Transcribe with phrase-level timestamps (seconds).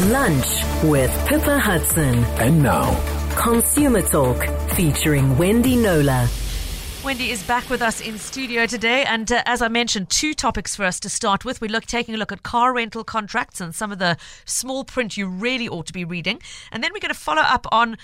[0.00, 2.16] Lunch with Pippa Hudson.
[2.40, 2.98] And now,
[3.36, 6.26] Consumer Talk featuring Wendy Knowler.
[7.04, 10.74] Wendy is back with us in studio today, and uh, as I mentioned, two topics
[10.74, 11.60] for us to start with.
[11.60, 15.16] We're look, taking a look at car rental contracts and some of the small print
[15.16, 16.40] you really ought to be reading,
[16.72, 17.96] and then we're going to follow up on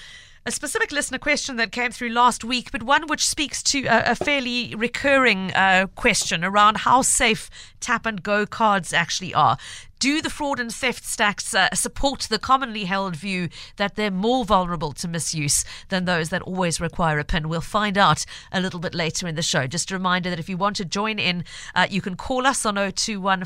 [0.47, 4.13] a specific listener question that came through last week, but one which speaks to a,
[4.13, 7.51] a fairly recurring uh, question around how safe
[7.81, 9.59] tap and go cards actually are.
[10.01, 14.47] Do the fraud and theft stacks uh, support the commonly held view that they're more
[14.47, 17.51] vulnerable to misuse than those that always require a PIN?
[17.51, 19.67] We'll find out a little bit later in the show.
[19.67, 21.45] Just a reminder that if you want to join in,
[21.75, 23.45] uh, you can call us on 021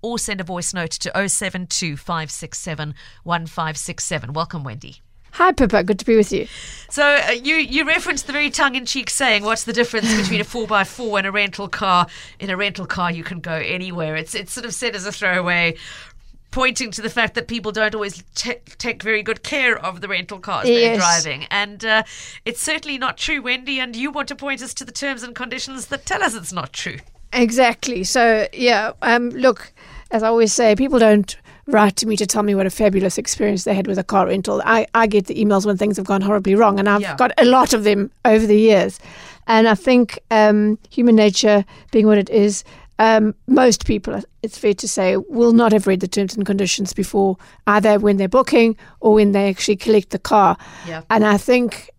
[0.00, 1.98] or send a voice note to 072
[4.32, 5.02] Welcome, Wendy.
[5.36, 5.84] Hi, Pippa.
[5.84, 6.46] Good to be with you.
[6.88, 10.66] So uh, you you referenced the very tongue-in-cheek saying, "What's the difference between a four
[10.74, 12.06] x four and a rental car?
[12.40, 15.12] In a rental car, you can go anywhere." It's it's sort of said as a
[15.12, 15.76] throwaway,
[16.52, 20.08] pointing to the fact that people don't always t- take very good care of the
[20.08, 20.80] rental cars yes.
[20.80, 22.02] they're driving, and uh,
[22.46, 23.78] it's certainly not true, Wendy.
[23.78, 26.50] And you want to point us to the terms and conditions that tell us it's
[26.50, 26.96] not true.
[27.34, 28.04] Exactly.
[28.04, 29.70] So yeah, um, look,
[30.10, 33.18] as I always say, people don't write to me to tell me what a fabulous
[33.18, 34.62] experience they had with a car rental.
[34.64, 37.16] I, I get the emails when things have gone horribly wrong, and I've yeah.
[37.16, 39.00] got a lot of them over the years.
[39.46, 42.64] And I think um, human nature being what it is,
[42.98, 46.92] um, most people, it's fair to say, will not have read the terms and conditions
[46.92, 50.56] before either when they're booking or when they actually collect the car.
[50.86, 51.02] Yeah.
[51.10, 51.90] And I think,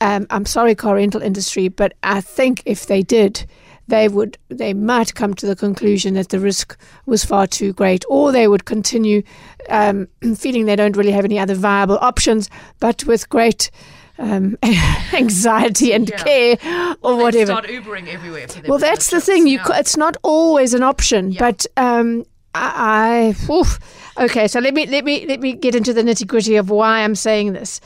[0.00, 3.46] um, I'm sorry, car rental industry, but I think if they did,
[3.88, 8.04] they would they might come to the conclusion that the risk was far too great,
[8.08, 9.22] or they would continue
[9.68, 12.48] um, feeling they don't really have any other viable options,
[12.80, 13.70] but with great
[14.18, 14.56] um,
[15.12, 16.16] anxiety and yeah.
[16.16, 16.56] care
[17.02, 17.52] or well, whatever.
[17.52, 18.46] Start Ubering everywhere.
[18.66, 19.46] well, that's the thing.
[19.46, 19.78] You yeah.
[19.78, 21.40] it's not always an option, yeah.
[21.40, 22.24] but um,
[22.54, 23.78] I, I oof.
[24.18, 24.48] okay.
[24.48, 27.14] So let me let me let me get into the nitty gritty of why I'm
[27.14, 27.80] saying this.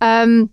[0.00, 0.50] Um,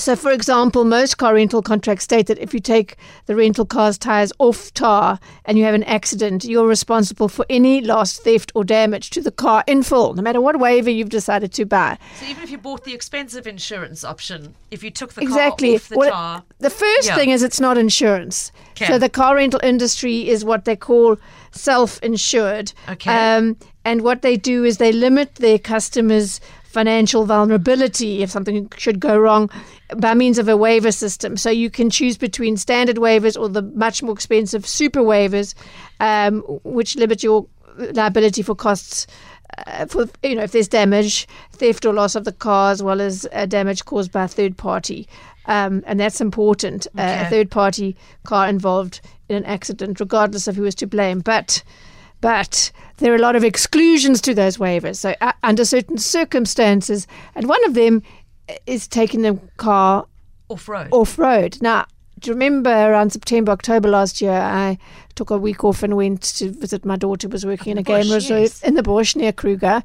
[0.00, 2.96] so, for example, most car rental contracts state that if you take
[3.26, 7.80] the rental car's tires off tar and you have an accident, you're responsible for any
[7.80, 11.52] loss, theft, or damage to the car in full, no matter what waiver you've decided
[11.52, 11.98] to buy.
[12.18, 15.70] So, even if you bought the expensive insurance option, if you took the exactly.
[15.70, 17.16] car off the well, tar, the first yeah.
[17.16, 18.52] thing is it's not insurance.
[18.72, 18.86] Okay.
[18.86, 21.16] So, the car rental industry is what they call
[21.52, 22.72] self-insured.
[22.88, 23.10] Okay.
[23.36, 29.00] Um, and what they do is they limit their customers' financial vulnerability if something should
[29.00, 29.50] go wrong
[29.96, 31.36] by means of a waiver system.
[31.36, 35.54] So you can choose between standard waivers or the much more expensive super waivers,
[35.98, 39.08] um, which limit your liability for costs.
[39.66, 43.00] Uh, for you know, if there's damage, theft or loss of the car, as well
[43.00, 45.08] as uh, damage caused by a third party,
[45.46, 46.86] um, and that's important.
[46.94, 47.02] Okay.
[47.02, 51.18] Uh, a third party car involved in an accident, regardless of who is to blame.
[51.18, 51.64] But
[52.20, 54.96] but there are a lot of exclusions to those waivers.
[54.96, 58.02] So, uh, under certain circumstances, and one of them
[58.66, 60.06] is taking the car
[60.48, 60.88] off road.
[60.92, 61.58] Off road.
[61.60, 61.86] Now,
[62.18, 64.78] do you remember around September, October last year, I
[65.14, 67.82] took a week off and went to visit my daughter, who was working in, a
[67.82, 68.62] bush, game reserve yes.
[68.62, 69.82] in the bush near Kruger.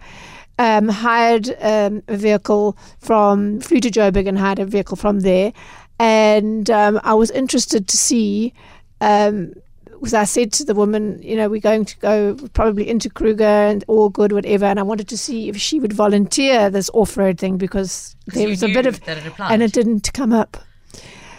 [0.57, 5.51] Um, hired um, a vehicle from, flew to Joburg and hired a vehicle from there.
[5.99, 8.53] And um, I was interested to see
[9.01, 9.53] um,
[9.99, 13.43] because I said to the woman, you know, we're going to go probably into Kruger
[13.43, 14.65] and all good, whatever.
[14.65, 18.47] And I wanted to see if she would volunteer this off road thing because there
[18.47, 20.57] was a bit of, it and it didn't come up.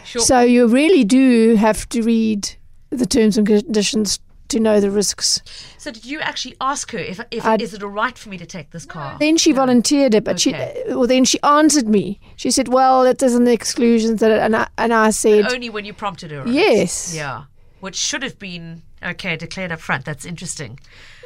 [0.04, 0.22] Sure.
[0.22, 2.48] So you really do have to read
[2.90, 5.42] the terms and conditions to know the risks.
[5.76, 8.38] So did you actually ask her if, if I, is it all right for me
[8.38, 9.16] to take this car?
[9.18, 9.56] Then she no.
[9.56, 10.84] volunteered it, but okay.
[10.86, 12.20] she well then she answered me.
[12.36, 15.68] She said, "Well, it doesn't the exclusions that," and I and I said, but only
[15.68, 16.44] when you prompted her.
[16.44, 16.54] Right?
[16.54, 17.12] Yes.
[17.12, 17.46] Yeah
[17.80, 20.04] which should have been okay declared up front.
[20.04, 20.78] That's interesting.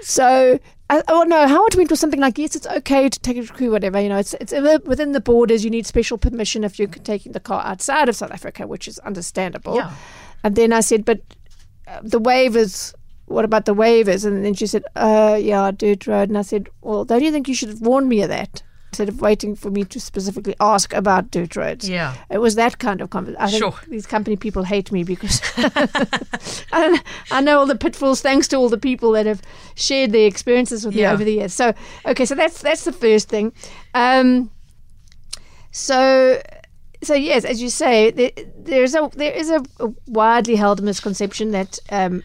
[0.03, 3.37] So, I, oh no, how would we do something like yes, it's okay to take
[3.37, 4.01] a crew, whatever.
[4.01, 4.53] You know, it's it's
[4.85, 5.65] within the borders.
[5.65, 8.99] You need special permission if you're taking the car outside of South Africa, which is
[9.01, 9.77] understandable.
[9.77, 9.93] Yeah.
[10.43, 11.21] And then I said, but
[11.87, 12.95] uh, the waivers.
[13.27, 14.27] What about the waivers?
[14.27, 16.31] And then she said, uh, yeah, dirt road.
[16.31, 18.65] And I said, well, don't you think you should have warned me of that?
[18.91, 21.89] Instead of waiting for me to specifically ask about dirt roads.
[21.89, 22.17] Yeah.
[22.29, 23.59] It was that kind of conversation.
[23.59, 23.75] Sure.
[23.87, 25.41] these company people hate me because
[26.73, 27.01] I,
[27.31, 29.43] I, know all the pitfalls thanks to all the people that have
[29.77, 31.09] shared their experiences with yeah.
[31.09, 31.55] me over the years.
[31.55, 31.73] So,
[32.05, 33.53] okay, so that's that's the first thing.
[33.95, 34.51] Um,
[35.71, 36.43] so
[37.03, 41.53] so yes, as you say, there, there's a there is a, a widely held misconception
[41.53, 42.23] that um,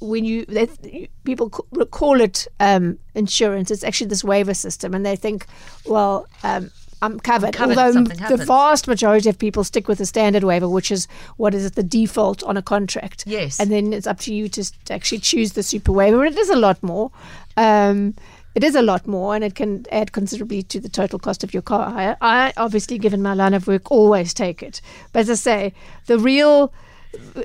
[0.00, 5.16] when you they, people call it um, insurance, it's actually this waiver system, and they
[5.16, 5.46] think,
[5.86, 6.26] well.
[6.42, 6.70] Um,
[7.02, 7.52] I'm covered.
[7.52, 11.06] covered Although the vast majority of people stick with the standard waiver, which is
[11.36, 13.24] what is the default on a contract.
[13.26, 13.60] Yes.
[13.60, 16.24] And then it's up to you to, to actually choose the super waiver.
[16.24, 17.10] And it is a lot more.
[17.58, 18.14] Um,
[18.54, 21.52] It is a lot more, and it can add considerably to the total cost of
[21.52, 22.16] your car hire.
[22.20, 24.80] I obviously, given my line of work, always take it.
[25.12, 25.72] But as I say,
[26.06, 26.72] the real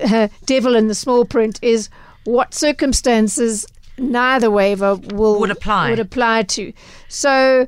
[0.01, 1.89] uh, devil in the small print is
[2.25, 3.65] what circumstances
[3.97, 5.89] neither waiver will Would apply.
[5.89, 6.73] would apply to.
[7.07, 7.67] So.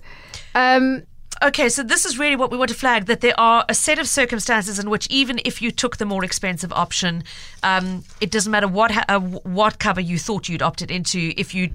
[0.56, 1.03] Um,
[1.44, 3.98] Okay, so this is really what we want to flag that there are a set
[3.98, 7.24] of circumstances in which even if you took the more expensive option,
[7.63, 11.33] um, it doesn't matter what ha- uh, what cover you thought you'd opted into.
[11.36, 11.71] If you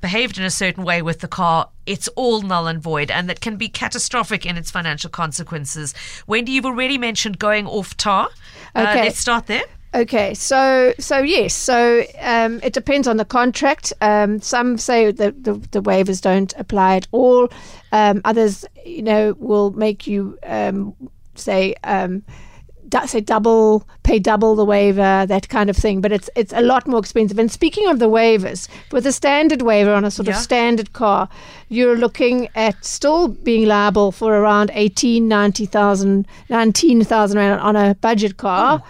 [0.00, 3.42] behaved in a certain way with the car, it's all null and void, and that
[3.42, 5.92] can be catastrophic in its financial consequences.
[6.26, 8.30] Wendy, you've already mentioned going off tar.
[8.74, 9.02] Uh, Okay.
[9.02, 9.64] let's start there.
[9.92, 13.92] Okay, so so yes, so um, it depends on the contract.
[14.00, 17.48] Um, some say that the, the waivers don't apply at all.
[17.90, 20.94] Um, others, you know, will make you um,
[21.34, 22.22] say um,
[23.06, 26.00] say double, pay double the waiver, that kind of thing.
[26.00, 27.40] But it's it's a lot more expensive.
[27.40, 30.34] And speaking of the waivers, with a standard waiver on a sort Yeah.
[30.36, 31.28] of standard car,
[31.68, 38.36] you're looking at still being liable for around 18, 90,000, 19,000 rand on a budget
[38.36, 38.84] car.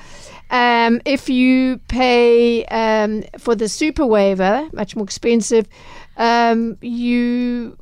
[0.51, 5.67] Um, if you pay um, for the super waiver, much more expensive,
[6.17, 7.77] um, you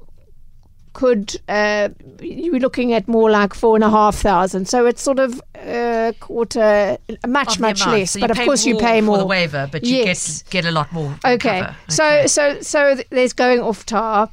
[0.92, 1.88] could uh,
[2.20, 4.68] you were looking at more like four and a half thousand.
[4.68, 7.98] So it's sort of a quarter, much much amount.
[8.00, 8.10] less.
[8.12, 10.42] So but of course you pay more for the waiver, but you Yes.
[10.42, 11.14] get get a lot more.
[11.24, 11.60] Okay.
[11.60, 11.76] cover.
[11.88, 14.30] So so so there's going off tar.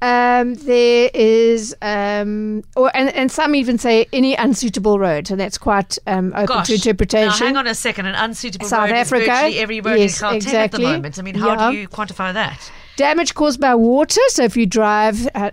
[0.00, 5.58] Um, there is, um, or and, and some even say any unsuitable road, and that's
[5.58, 6.68] quite um, open Gosh.
[6.68, 7.26] to interpretation.
[7.40, 8.06] Now, hang on a second.
[8.06, 9.22] An unsuitable South road Africa?
[9.24, 10.60] is virtually every road Yes, in exactly.
[10.60, 11.18] at the moment.
[11.18, 11.70] I mean, how Yeah.
[11.72, 12.70] do you quantify that?
[12.96, 14.20] Damage caused by water.
[14.28, 15.50] So if you drive uh,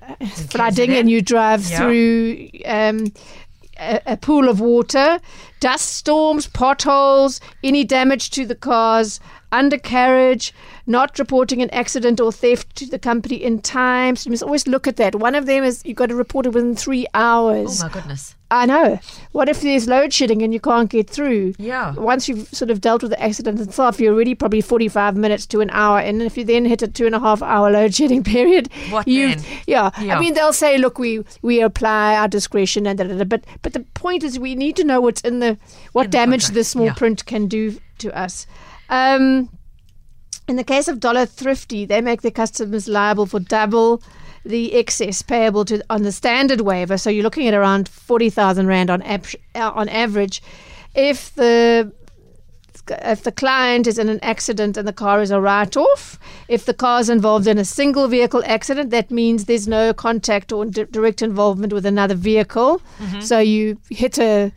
[0.49, 1.77] flooding and you drive Yeah.
[1.77, 3.13] through um,
[3.79, 5.19] a, a pool of water,
[5.59, 9.19] dust storms, potholes, any damage to the cars,
[9.51, 10.53] undercarriage,
[10.87, 14.15] not reporting an accident or theft to the company in time.
[14.15, 15.15] So you must always look at that.
[15.15, 17.81] One of them is you've got to report it within three hours.
[17.81, 18.35] Oh, my goodness.
[18.51, 18.99] I know.
[19.31, 21.55] What if there's load shedding and you can't get through?
[21.57, 21.93] Yeah.
[21.95, 25.61] Once you've sort of dealt with the accident itself, you're already probably 45 minutes to
[25.61, 25.99] an hour.
[25.99, 29.07] And if you then hit a two and a half hour load shedding period, What
[29.07, 29.43] you, then?
[29.65, 29.89] Yeah.
[29.99, 30.15] Yeah.
[30.15, 33.23] I mean, they'll say, look, we, we apply our discretion and da, da, da.
[33.23, 35.57] But, but the point is, we need to know what's in the,
[35.93, 36.93] what In damage contract, the small yeah.
[36.93, 38.45] print can do to us.
[38.89, 39.49] Um,
[40.47, 44.01] in the case of Dollar Thrifty, they make their customers liable for double
[44.43, 46.97] the excess payable to on the standard waiver.
[46.97, 49.17] So you're looking at around forty thousand rand on uh,
[49.55, 50.41] on average.
[50.93, 51.91] If the
[52.87, 56.73] if the client is in an accident and the car is a write-off, if the
[56.73, 60.83] car is involved in a single vehicle accident, that means there's no contact or di-
[60.91, 62.81] direct involvement with another vehicle.
[63.21, 64.51] So you hit a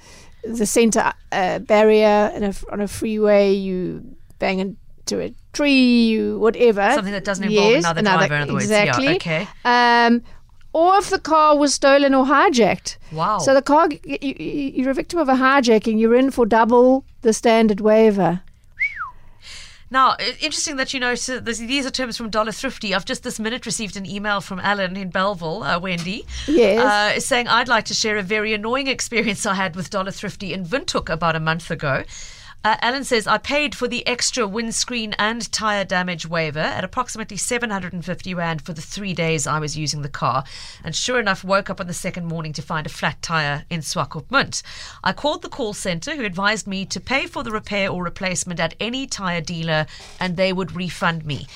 [0.44, 4.04] the center uh, barrier in a, on a freeway, you
[4.38, 4.76] bang
[5.10, 6.90] into a tree, whatever.
[6.92, 8.70] Something that doesn't involve Yes, another driver, in other words.
[8.70, 9.14] Yeah, Exactly.
[9.16, 9.48] okay.
[9.64, 10.22] Um,
[10.72, 12.98] or if the car was stolen or hijacked.
[13.12, 13.38] Wow.
[13.38, 15.98] So the car, you, you're a victim of a hijacking.
[15.98, 18.42] You're in for double the standard waiver.
[19.90, 22.94] Now, interesting that you know so this- these are terms from Dollar Thrifty.
[22.94, 26.78] I've just this minute received an email from Alan in Belleville, uh, Wendy, Yes.
[26.84, 30.52] uh, saying I'd like to share a very annoying experience I had with Dollar Thrifty
[30.52, 32.04] in Windhoek about a month ago.
[32.64, 37.36] Uh, Alan says I paid for the extra windscreen and tire damage waiver at approximately
[37.36, 40.42] 750 rand for the three days I was using the car,
[40.82, 43.80] and sure enough, woke up on the second morning to find a flat tire in
[43.80, 44.62] Swakopmund.
[45.04, 48.58] I called the call center, who advised me to pay for the repair or replacement
[48.58, 49.86] at any tire dealer,
[50.18, 51.46] and they would refund me.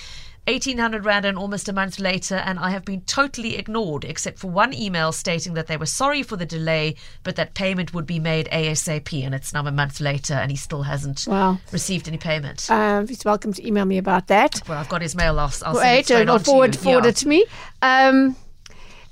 [0.48, 4.50] 1800 Rand and almost a month later, and I have been totally ignored except for
[4.50, 8.18] one email stating that they were sorry for the delay, but that payment would be
[8.18, 9.24] made ASAP.
[9.24, 11.58] And it's now a month later, and he still hasn't Wow.
[11.70, 12.68] received any payment.
[12.70, 14.60] Um, he's welcome to email me about that.
[14.68, 15.38] well, I've got his mail.
[15.38, 17.10] I'll, I'll send it straight on I'll to forward, forward Yeah.
[17.10, 17.44] it to me.
[17.80, 18.34] Um,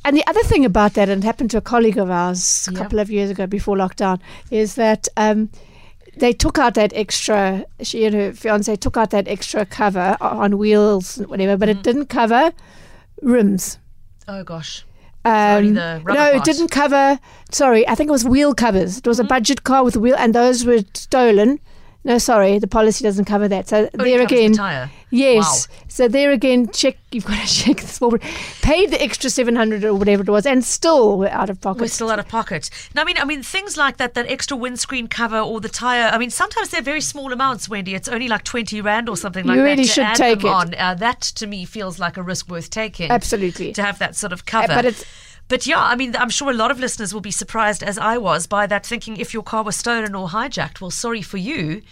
[0.04, 2.74] and the other thing about that, and it happened to a colleague of ours a
[2.74, 4.18] couple of years ago before lockdown,
[4.50, 5.48] is that um,
[6.20, 10.56] they took out that extra, she and her fiance took out that extra cover on
[10.58, 11.72] wheels and whatever, but Mm.
[11.72, 12.52] it didn't cover
[13.22, 13.78] rims.
[14.28, 14.84] Oh, gosh.
[15.24, 17.18] Um, only the rubber no, it didn't cover.
[17.50, 18.98] Sorry, I think it was wheel covers.
[18.98, 19.24] It was Mm.
[19.24, 21.58] a budget car with wheel, and those were stolen.
[22.02, 23.68] No, sorry, the policy doesn't cover that.
[23.68, 24.90] So Only there the again, tyre.
[25.10, 25.68] yes.
[25.88, 26.96] So there again, check.
[27.12, 28.16] You've got to check the small.
[28.62, 31.82] Paid the extra seven hundred or whatever it was, and still we're out of pocket.
[31.82, 32.70] We're still out of pocket.
[32.94, 36.08] Now, I mean, I mean, things like that, that extra windscreen cover or the tire.
[36.10, 37.94] I mean, sometimes they're very small amounts, Wendy.
[37.94, 39.68] It's only like twenty rand or something like You that.
[39.68, 40.52] really should add take them it.
[40.52, 40.74] On.
[40.74, 43.10] Uh, that to me feels like a risk worth taking.
[43.10, 43.72] Absolutely.
[43.74, 44.68] to have that sort of cover.
[44.68, 45.04] but it's-
[45.50, 48.18] But yeah, I mean, I'm sure a lot of listeners will be surprised, as I
[48.18, 50.80] was, by that thinking if your car was stolen or hijacked.
[50.80, 51.82] Well, sorry for you.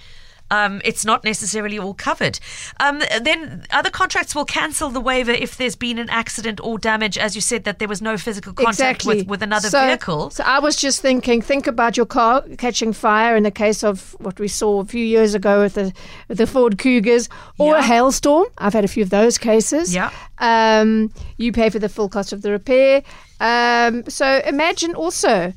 [0.51, 2.41] Um, it's not necessarily all covered.
[2.81, 7.19] Um, then other contracts will cancel the waiver if there's been an accident or damage,
[7.19, 9.17] as you said that there was no physical contact exactly.
[9.19, 10.31] with, with another so, vehicle.
[10.31, 14.17] So I was just thinking, think about your car catching fire in the case of
[14.21, 15.93] what we saw a few years ago with the
[16.29, 17.29] with the Ford Kugas
[17.59, 17.81] or Yeah.
[17.81, 18.47] a hailstorm.
[18.57, 19.95] I've had a few of those cases.
[19.95, 20.11] Yeah.
[20.39, 23.03] Um, you pay for the full cost of the repair.
[23.41, 25.53] Um, so imagine also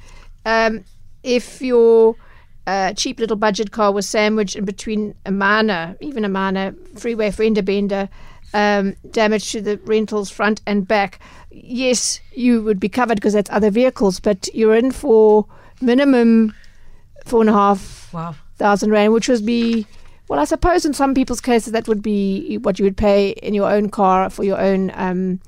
[0.46, 0.84] um,
[1.24, 2.16] if your
[2.68, 7.32] uh, cheap little budget car was sandwiched in between a minor, even a minor freeway
[7.32, 8.10] fender bender,
[8.54, 11.20] um, damage to the rentals front and back.
[11.52, 15.46] Yes, you would be covered because that's other vehicles, but you're in for
[15.82, 16.54] minimum
[17.26, 18.36] four and a half Wow.
[18.58, 19.86] thousand rand, which would be,
[20.28, 23.54] well, I suppose in some people's cases that would be what you would pay in
[23.54, 25.40] your own car for your own um,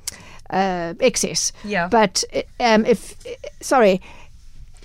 [0.49, 1.51] uh, excess.
[1.63, 1.87] Yeah.
[1.87, 2.23] But
[2.59, 3.15] um, if,
[3.61, 4.01] sorry,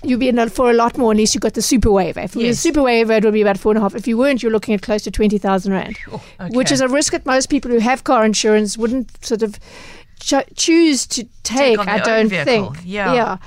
[0.03, 2.19] you'd be in for a lot more unless you got the super waiver.
[2.21, 3.95] If you were a super waiver, it would be about four and a half.
[3.95, 7.11] If you weren't, you're looking at close to 20,000 rand, Oh, which is a risk
[7.13, 9.59] that most people who have car insurance wouldn't sort of
[10.19, 12.77] cho- choose to take, on I don't think.
[12.83, 13.13] Yeah.
[13.13, 13.37] Yeah.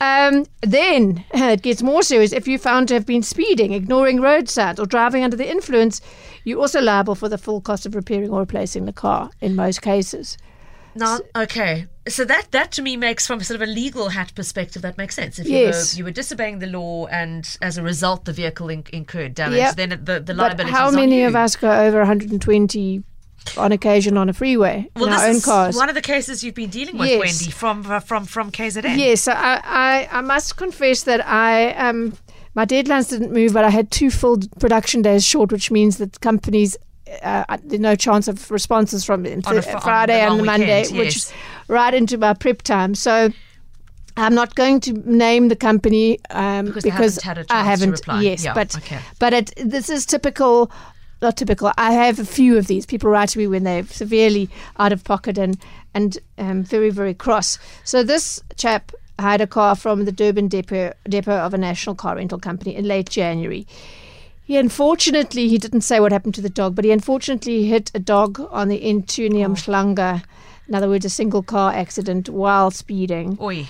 [0.00, 2.32] Um, then it gets more serious.
[2.32, 6.00] If you're found to have been speeding, ignoring road signs, or driving under the influence,
[6.44, 9.82] you're also liable for the full cost of repairing or replacing the car in most
[9.82, 10.38] cases.
[10.98, 11.86] Now, okay.
[12.08, 15.14] So that that to me makes, from sort of a legal hat perspective, that makes
[15.14, 15.38] sense.
[15.38, 15.94] If you Yes.
[15.94, 19.58] were you were disobeying the law and as a result the vehicle in, incurred damage,
[19.58, 19.72] Yeah.
[19.72, 20.70] then the the But liability.
[20.70, 23.02] how is many of us go over 120
[23.56, 25.76] on occasion on a freeway Well, in this our own is cars?
[25.76, 27.20] one of the cases you've been dealing with, Yes.
[27.20, 28.98] Wendy, from from from KZN.
[28.98, 29.60] Yes, so I,
[30.12, 32.14] I, I must confess that I um
[32.54, 36.20] my deadlines didn't move, but I had two full production days short, which means that
[36.20, 36.76] companies
[37.22, 41.32] uh, there's no chance of responses from th- fr- Friday and Monday, weekend, which is
[41.68, 42.94] right into my prep time.
[42.94, 43.30] So.
[44.20, 48.00] I'm not going to name the company um, Because because haven't I haven't.
[48.20, 48.98] Yes, Yeah, but okay.
[49.20, 50.72] but it, this is typical.
[51.22, 51.70] Not typical.
[51.78, 52.84] I have a few of these.
[52.84, 54.50] People write to me when they're severely
[54.80, 55.56] out of pocket and
[55.94, 57.60] and um, very very cross.
[57.84, 62.16] So this chap hired a car from the Durban depot depot of a national car
[62.16, 63.68] rental company in late January.
[64.48, 67.98] He unfortunately he didn't say what happened to the dog, but he unfortunately hit a
[67.98, 70.22] dog on the N2 near
[70.66, 73.36] In other words, a single car accident while speeding.
[73.42, 73.66] Oi.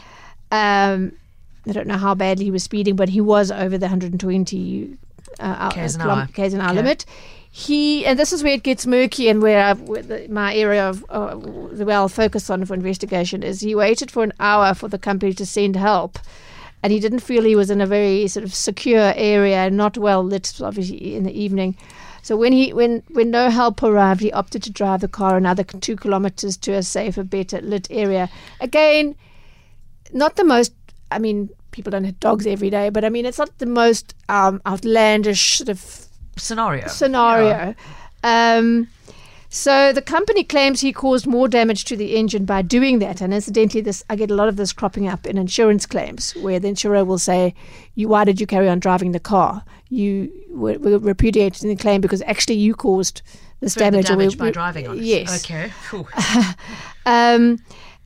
[0.52, 1.10] Um,
[1.68, 4.96] I don't know how badly he was speeding, but he was over the 120
[5.40, 6.28] uh, hour- K's an hour.
[6.32, 6.76] k's an hour Okay.
[6.76, 7.04] limit.
[7.50, 10.88] He and this is where it gets murky, and where, I've, where the, my area
[10.88, 11.34] of uh,
[11.72, 14.98] the way I'll focus on for investigation is he waited for an hour for the
[14.98, 16.20] company to send help,
[16.82, 20.22] and he didn't feel he was in a very sort of secure area, not well
[20.22, 21.76] lit, obviously in the evening.
[22.22, 25.64] So when he when when no help arrived, he opted to drive the car another
[25.64, 28.28] two kilometers to a safer, better lit area.
[28.60, 29.14] Again,
[30.12, 30.72] not the most.
[31.10, 34.14] I mean, people don't have dogs every day, but I mean, it's not the most
[34.28, 36.06] um, outlandish sort of
[36.36, 36.86] Scenario.
[36.88, 37.74] scenario.
[38.22, 38.88] Um,
[39.50, 43.20] so the company claims he caused more damage to the engine by doing that.
[43.20, 46.60] And incidentally, this I get a lot of this cropping up in insurance claims, where
[46.60, 47.54] the insurer will say,
[47.94, 49.64] "You, why did you carry on driving the car?
[49.88, 53.22] You were, were repudiating the claim because actually you caused
[53.60, 55.04] this Further damage." or we- by we- driving on it.
[55.04, 55.44] Yes.
[55.44, 55.72] Okay.
[57.06, 57.58] Um,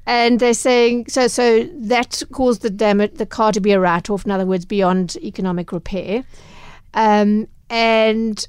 [0.06, 1.26] and they're saying so.
[1.26, 4.24] So that caused the damage, the car to be a write-off.
[4.24, 6.24] In other words, beyond economic repair,
[6.94, 8.46] um, and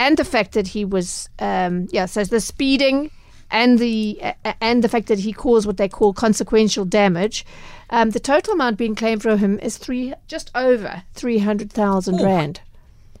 [0.00, 2.06] and the fact that he was, um, yeah.
[2.06, 3.10] So the speeding
[3.50, 7.44] and the uh, and the fact that he caused what they call consequential damage.
[7.90, 12.22] Um, the total amount being claimed from him is three, just over three hundred thousand
[12.22, 12.60] rand.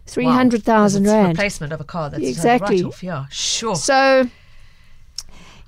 [0.06, 0.32] Three Wow.
[0.32, 1.28] hundred thousand rand.
[1.38, 2.76] Replacement of a car that's Exactly.
[2.82, 3.02] Right off.
[3.02, 3.26] Yeah.
[3.30, 3.76] Sure.
[3.76, 4.28] So,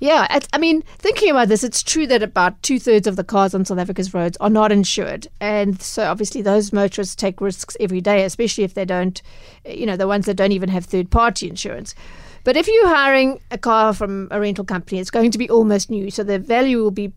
[0.03, 3.23] yeah, it, I mean, thinking about this, it's true that about two thirds of the
[3.23, 5.29] cars on South Africa's roads are not insured.
[5.41, 9.23] And so, obviously, those motorists take risks every day, especially if they don't,
[9.65, 11.95] you know, the ones that don't even have third party insurance.
[12.43, 15.89] But if you're hiring a car from a rental company, it's going to be almost
[15.89, 16.11] new.
[16.11, 17.13] So the value will be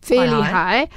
[0.00, 0.88] fairly high.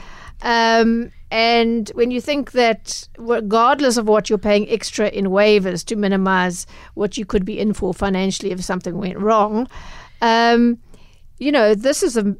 [0.42, 0.80] high.
[0.80, 5.98] Um, and when you think that, regardless of what you're paying extra in waivers to
[5.98, 9.68] minimize what you could be in for financially if something went wrong,
[10.22, 10.80] um,
[11.40, 12.36] you know, this is a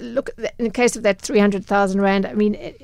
[0.00, 2.26] look in the case of that 300,000 Rand.
[2.26, 2.82] I mean, it,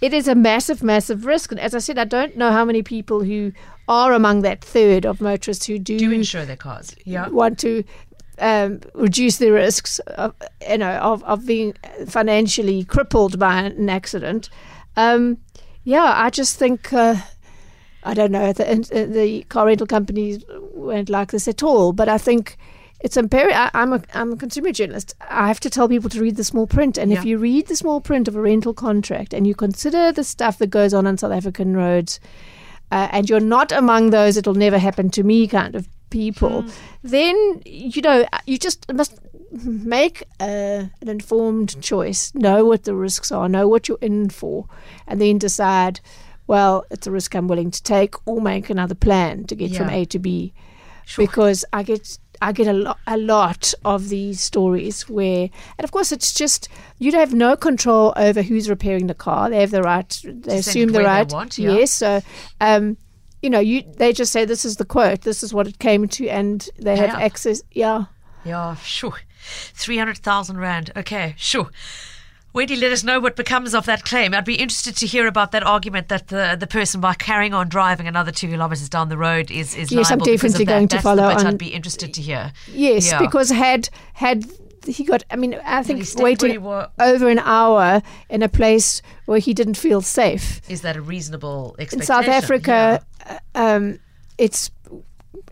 [0.00, 1.50] it is a massive, massive risk.
[1.50, 3.52] And as I said, I don't know how many people who
[3.88, 6.94] are among that third of motorists who do, Do insure their cars.
[7.04, 7.28] Yeah.
[7.28, 7.84] want to
[8.38, 10.34] um, reduce the risks of,
[10.68, 11.74] you know, of, of being
[12.06, 14.50] financially crippled by an accident.
[14.96, 15.38] Um,
[15.84, 17.16] yeah, I just think, uh,
[18.02, 22.18] I don't know, the, the car rental companies won't like this at all, but I
[22.18, 22.58] think
[23.00, 23.56] it's imperative.
[23.56, 25.14] I- I'm a, I'm a consumer journalist.
[25.28, 26.96] I have to tell people to read the small print.
[26.98, 27.18] And Yeah.
[27.18, 30.58] if you read the small print of a rental contract and you consider the stuff
[30.58, 32.20] that goes on on South African roads,
[32.90, 36.68] uh, and you're not among those it'll never happen to me kind of people, Hmm.
[37.02, 39.18] then you know you just must
[39.62, 44.66] make uh, an informed choice, know what the risks are, know what you're in for,
[45.06, 46.00] and then decide.
[46.48, 49.90] Well, it's a risk I'm willing to take, or make another plan to get from
[49.90, 50.52] A to B.
[51.16, 55.90] Because I get I get a lot a lot of these stories where, and of
[55.90, 59.50] course, it's just you have no control over who's repairing the car.
[59.50, 60.20] They have the right.
[60.24, 61.30] They assume the right.
[61.32, 61.72] want, yeah.
[61.72, 61.92] Yes.
[61.92, 62.22] So,
[62.60, 62.96] um,
[63.42, 65.22] you know, you they just say this is the quote.
[65.22, 67.18] This is what it came to, and they have Yeah.
[67.24, 67.62] access.
[67.72, 68.04] Yeah.
[68.44, 69.18] Yeah, sure.
[69.74, 70.90] 300,000 Rand.
[70.96, 71.70] Okay, sure.
[72.56, 74.32] Wendy, let us know what becomes of that claim.
[74.32, 77.68] I'd be interested to hear about that argument that the the person, by carrying on
[77.68, 80.74] driving another two kilometres down the road, is, is Yes, I'm liable definitely of that.
[80.74, 82.52] going to That's follow the on- I'd be interested to hear.
[82.72, 83.18] Yes, Yeah.
[83.20, 84.46] because had had
[84.86, 89.52] he got, I mean, I think waiting over an hour in a place where he
[89.52, 90.62] didn't feel safe.
[90.70, 92.06] Is that a reasonable expectation In?
[92.06, 93.98] South Africa, uh, um,
[94.38, 94.70] it's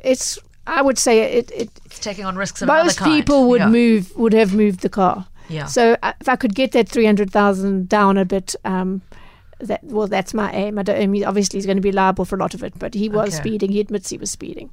[0.02, 0.38] it's.
[0.66, 1.50] I would say it.
[1.50, 3.68] it It's taking on risks most people would Yeah.
[3.68, 5.26] move would have moved the car.
[5.48, 5.66] Yeah.
[5.66, 9.02] So uh, if I could get that three hundred thousand down a bit, um,
[9.60, 10.78] that well, that's my aim.
[10.78, 11.00] I don't.
[11.00, 13.08] I mean, obviously, he's going to be liable for a lot of it, but he
[13.08, 13.36] was Okay.
[13.36, 13.72] speeding.
[13.72, 14.70] He admits he was speeding.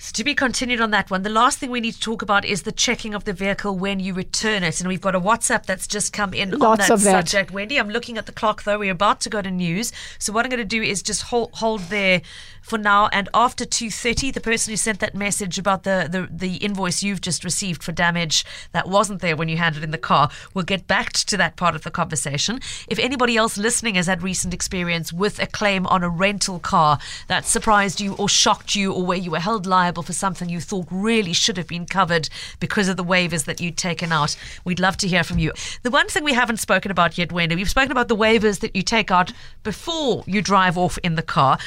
[0.00, 1.22] So to be continued on that one.
[1.22, 3.98] The last thing we need to talk about is the checking of the vehicle when
[3.98, 4.78] you return it.
[4.78, 7.28] And we've got a WhatsApp that's just come in on that of that.
[7.28, 7.50] subject.
[7.50, 8.78] Wendy, I'm looking at the clock though.
[8.78, 9.92] We're about to go to news.
[10.20, 12.22] So what I'm going to do is just hold, hold there
[12.62, 13.08] for now.
[13.08, 17.20] And after 2.30, the person who sent that message about the, the, the invoice you've
[17.20, 20.86] just received for damage that wasn't there when you handed in the car, we'll get
[20.86, 22.60] back to that part of the conversation.
[22.86, 27.00] If anybody else listening has had recent experience with a claim on a rental car
[27.26, 30.60] that surprised you or shocked you or where you were held liable for something you
[30.60, 32.28] thought really should have been covered
[32.60, 35.52] because of the waivers that you'd taken out, we'd love to hear from you.
[35.82, 38.76] The one thing we haven't spoken about yet, Wendy, we've spoken about the waivers that
[38.76, 41.58] you take out before you drive off in the car.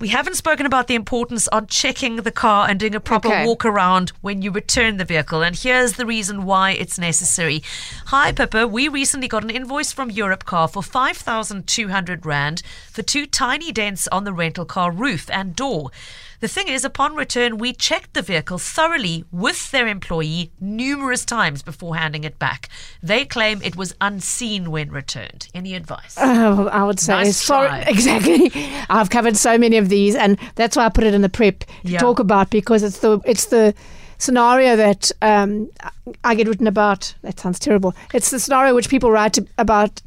[0.00, 3.46] We haven't spoken about the importance of checking the car and doing a proper Okay.
[3.46, 5.40] walk around when you return the vehicle.
[5.40, 7.62] And here's the reason why it's necessary.
[8.06, 8.66] Hi, Pippa.
[8.66, 14.24] We recently got an invoice from Europcar for 5,200 Rand for two tiny dents on
[14.24, 15.90] the rental car roof and door.
[16.44, 21.62] The thing is, upon return, we checked the vehicle thoroughly with their employee numerous times
[21.62, 22.68] before handing it back.
[23.02, 25.48] They claim it was unseen when returned.
[25.54, 26.18] Any advice?
[26.20, 27.68] Oh, I would say Nice sorry.
[27.68, 27.78] try.
[27.88, 28.50] Exactly.
[28.90, 31.60] I've covered so many of these, and that's why I put it in the prep
[31.60, 31.98] to Yeah.
[31.98, 33.72] talk about because it's the it's the
[34.18, 35.70] scenario that um,
[36.24, 37.14] I get written about.
[37.22, 37.94] That sounds terrible.
[38.12, 40.02] It's the scenario which people write to, about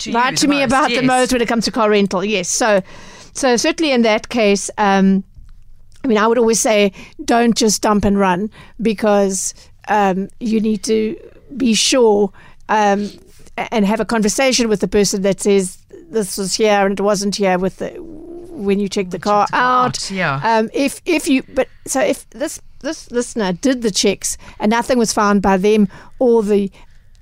[0.00, 2.22] To write to me most, about the most when it comes to car rental.
[2.22, 2.50] Yes.
[2.50, 2.82] So,
[3.32, 5.24] so certainly in that case, um,
[6.04, 6.92] I mean, I would always say
[7.24, 9.54] don't just dump and run because
[9.88, 11.16] um, you need to
[11.56, 12.32] be sure
[12.68, 13.10] um,
[13.56, 15.78] and have a conversation with the person that says
[16.10, 17.90] this was here and it wasn't here with the
[18.60, 19.86] when you check the car out.
[19.86, 20.40] out, yeah.
[20.44, 24.98] Um, if if you but so if this this listener did the checks and nothing
[24.98, 26.70] was found by them or the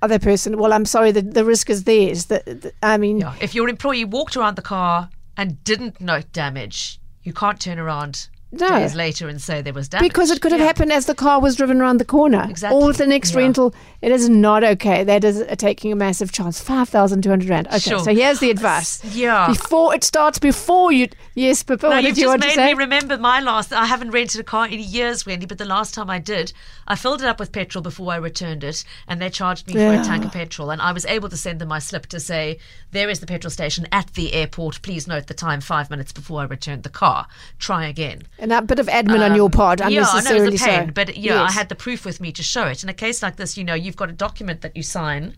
[0.00, 2.26] other person, well, I'm sorry, the, the risk is theirs.
[2.26, 3.34] The, the, I mean, Yeah.
[3.40, 8.28] If your employee walked around the car and didn't note damage, you can't turn around
[8.50, 8.68] No.
[8.78, 10.08] days later and say there was damage.
[10.10, 10.66] Because it could have Yeah.
[10.68, 12.46] happened as the car was driven around the corner.
[12.48, 12.80] Exactly.
[12.80, 13.40] Or with the next Yeah.
[13.40, 13.74] rental.
[14.00, 15.04] It is not okay.
[15.04, 16.58] That is uh, taking a massive chance.
[16.60, 17.66] 5,200 Rand.
[17.68, 17.98] Okay, Sure.
[17.98, 19.02] so here's the advice.
[19.14, 19.48] Yeah.
[19.48, 21.08] Before it starts, before you.
[21.34, 23.72] Yes, Pippa, No, what did you just want to made me remember my last.
[23.72, 26.52] I haven't rented a car in years, Wendy, but the last time I did,
[26.86, 29.92] I filled it up with petrol before I returned it, and they charged me for
[30.00, 30.70] a tank of petrol.
[30.70, 32.58] And I was able to send them my slip to say,
[32.92, 34.80] "There is the petrol station at the airport.
[34.82, 37.26] Please note the time five minutes before I returned the car.
[37.58, 40.46] Try again." And that bit of admin on your part, Um, yeah, I know unnecessarily
[40.48, 40.92] it was a pain, so.
[40.92, 41.54] but yeah, I Yes.
[41.54, 42.82] had the proof with me to show it.
[42.82, 45.34] In a case like this, you know, you've got a document that you sign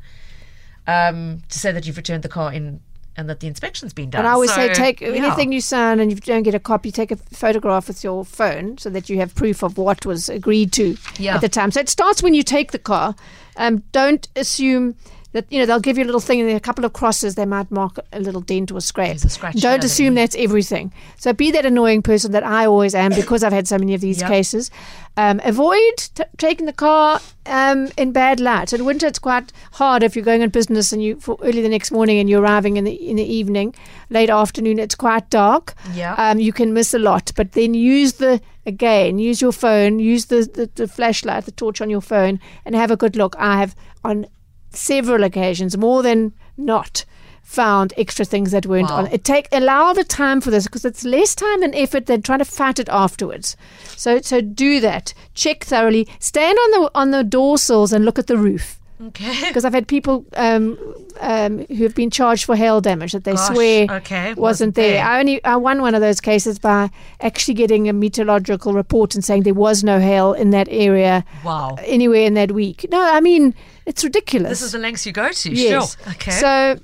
[0.87, 2.81] um, to say that you've returned the car in
[3.17, 4.21] and that the inspection's been done.
[4.21, 5.09] And I always say, take yeah.
[5.09, 8.79] anything you sign and you don't get a copy, take a photograph with your phone
[8.79, 11.35] so that you have proof of what was agreed to Yeah.
[11.35, 11.71] at the time.
[11.71, 13.15] So it starts when you take the car.
[13.57, 14.95] Um, don't assume
[15.33, 17.47] that you know they'll give you a little thing and a couple of crosses they
[17.47, 19.17] might mark a little dent or a scrape.
[19.17, 20.93] A scratch don't assume that's everything.
[21.19, 24.01] So be that annoying person that I always am because I've had so many of
[24.01, 24.29] these Yep.
[24.29, 24.71] cases.
[25.17, 28.73] Um, avoid t- taking the car um, in bad light.
[28.73, 31.69] In winter, it's quite hard if you're going on business and you for early the
[31.69, 33.75] next morning and you're arriving in the in the evening,
[34.09, 34.79] late afternoon.
[34.79, 35.75] It's quite dark.
[35.95, 36.15] Yeah.
[36.15, 40.27] Um, you can miss a lot, but then use the again use your phone, use
[40.27, 43.35] the, the the flashlight, the torch on your phone, and have a good look.
[43.39, 44.27] I have on
[44.71, 47.05] several occasions, more than not.
[47.43, 48.99] Found extra things that weren't Wow.
[48.99, 49.25] on it.
[49.25, 52.45] Take allow the time for this because it's less time and effort than trying to
[52.45, 53.57] fight it afterwards.
[53.97, 55.13] So so do that.
[55.35, 56.07] Check thoroughly.
[56.21, 58.79] Stand on the on the door sills and look at the roof.
[59.09, 59.41] Okay.
[59.49, 60.79] Because I've had people um,
[61.21, 64.75] um, who have been charged for hail damage that they Gosh, swear okay, wasn't, wasn't
[64.75, 64.93] there.
[64.95, 65.05] there.
[65.05, 69.25] I only I won one of those cases by actually getting a meteorological report and
[69.25, 71.77] saying there was no hail in that area Wow.
[71.81, 72.87] anywhere in that week.
[72.91, 73.55] No, I mean
[73.87, 74.51] it's ridiculous.
[74.51, 75.51] This is the lengths you go to.
[75.53, 75.97] Yes.
[75.97, 76.13] Sure.
[76.13, 76.31] Okay.
[76.33, 76.79] So,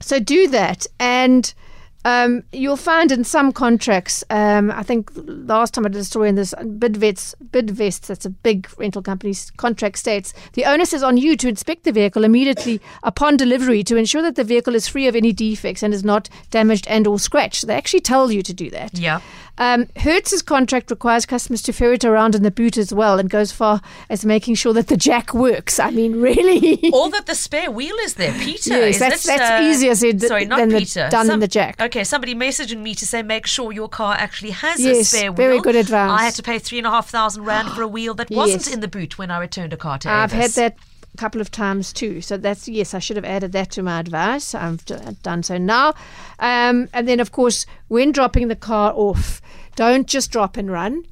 [0.00, 1.54] so do that, and
[2.04, 4.24] um, you'll find in some contracts.
[4.30, 8.30] Um, I think last time I did a story in this Bidvets, Bidvest, that's a
[8.30, 12.80] big rental company's contract states the onus is on you to inspect the vehicle immediately
[13.02, 16.28] upon delivery to ensure that the vehicle is free of any defects and is not
[16.50, 17.66] damaged and or scratched.
[17.66, 18.96] They actually tell you to do that.
[18.98, 19.20] yeah.
[19.60, 23.50] Um, Hertz's contract requires customers to ferret around in the boot as well and goes
[23.50, 25.80] far as making sure that the jack works.
[25.80, 26.78] I mean, really.
[26.92, 28.70] Or that the spare wheel is there, Peter.
[28.74, 31.08] Yes, is that's- that's easier said Sorry, not than the Peter.
[31.10, 31.80] done in the jack.
[31.80, 35.36] Okay, somebody messaging me to say make sure your car actually has a spare wheel.
[35.36, 36.10] very good advice.
[36.20, 38.66] I had to pay three and a half thousand rand for a wheel that wasn't
[38.66, 38.74] Yes.
[38.74, 40.76] in the boot when I returned a car to I've had that
[41.14, 42.20] a couple of times too.
[42.20, 44.54] So that's yes, I should have added that to my advice.
[44.54, 44.84] I've
[45.22, 45.94] done so now.
[46.38, 49.40] Um, and then, of course, when dropping the car off,
[49.76, 51.04] don't just drop and run.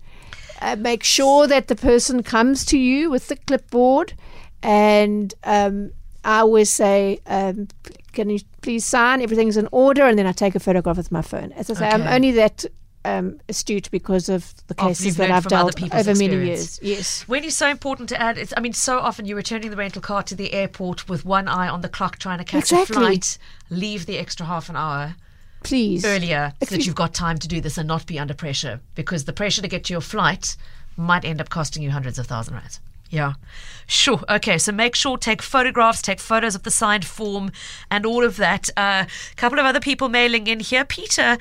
[0.61, 4.15] Uh, make sure that the person comes to you with the clipboard,
[4.63, 5.91] and um,
[6.25, 7.21] I always say.
[7.27, 7.69] Um,
[8.17, 9.23] can you please sign?
[9.23, 11.53] Everything's in order, and then I take a photograph with my phone.
[11.53, 12.65] As I say, I'm only that
[13.05, 16.81] um, astute because of the cases that I've dealt over many years.
[16.83, 17.23] Yes.
[17.29, 20.03] When it's so important to add, it's, I mean, so often you're returning the rental
[20.03, 23.39] car to the airport with one eye on the clock trying to catch a flight.
[23.71, 25.15] Leave the extra half an hour
[25.63, 26.05] Please.
[26.05, 28.81] earlier so that you- you've got time to do this and not be under pressure
[28.95, 30.57] because the pressure to get to your flight
[30.97, 32.81] might end up costing you hundreds of thousand rands.
[33.11, 33.35] Yeah.
[33.87, 34.21] Sure.
[34.29, 34.59] Okay.
[34.59, 37.53] So make sure take photographs, take photos of the signed form
[37.91, 38.69] and all of that.
[38.77, 39.05] A uh,
[39.37, 40.85] couple of other people mailing in here.
[40.85, 41.39] Peter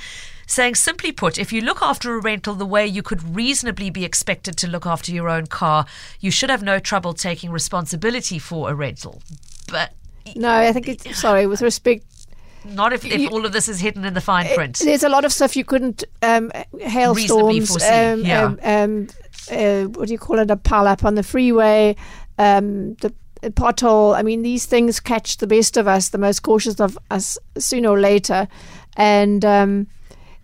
[0.47, 4.05] saying, simply put, if you look after a rental the way you could reasonably be
[4.05, 5.85] expected to look after your own car,
[6.19, 9.21] you should have no trouble taking responsibility for a rental.
[9.67, 9.93] But
[10.35, 11.47] No, I think it's sorry.
[11.47, 12.05] With respect,
[12.73, 14.79] not if, if You- all of this is hidden in the fine print.
[14.79, 17.71] there's a lot of stuff you couldn't um, hailstorms.
[17.83, 18.43] Um, yeah.
[18.43, 19.07] um, um,
[19.51, 20.49] uh, what do you call it?
[20.49, 21.95] A pile up on the freeway.
[22.37, 24.15] Um, the pothole.
[24.17, 27.89] I mean, these things catch the best of us, the most cautious of us, sooner
[27.89, 28.47] or later.
[28.97, 29.87] And um,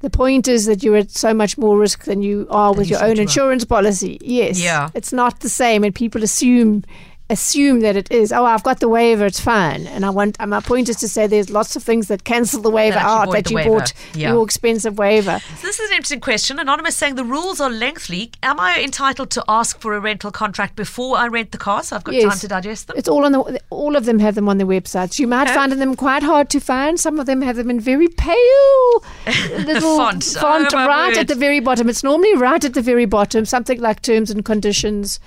[0.01, 2.97] the point is that you're at so much more risk than you are with you
[2.97, 4.19] your own insurance policy.
[4.21, 4.61] Yes.
[4.61, 4.89] Yeah.
[4.93, 6.83] It's not the same, and people assume
[7.31, 8.31] assume that it is.
[8.31, 9.87] Oh, I've got the waiver; it's fine.
[9.87, 10.37] And I want.
[10.45, 13.25] My point is to say there's lots of things that cancel the waiver actually out
[13.25, 13.69] void that the you waiver.
[13.69, 14.33] bought Yeah.
[14.33, 15.39] your expensive waiver.
[15.59, 16.59] So this is an interesting question.
[16.59, 18.31] Anonymous saying the rules are lengthy.
[18.43, 21.83] Am I entitled to ask for a rental contract before I rent the car?
[21.83, 22.29] So I've got Yes.
[22.29, 22.97] time to digest them.
[22.97, 23.59] It's all on the.
[23.69, 25.17] All of them have them on their websites.
[25.19, 25.55] You might Okay.
[25.55, 26.99] find them quite hard to find.
[26.99, 29.03] Some of them have them in very pale
[29.65, 30.23] little Font.
[30.23, 31.17] font Oh, right word.
[31.17, 31.89] at the very bottom.
[31.89, 33.45] It's normally right at the very bottom.
[33.45, 35.19] Something like terms and conditions.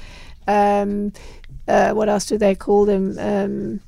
[0.46, 1.12] Um,
[1.68, 3.16] uh, what else do they call them?
[3.18, 3.80] Um,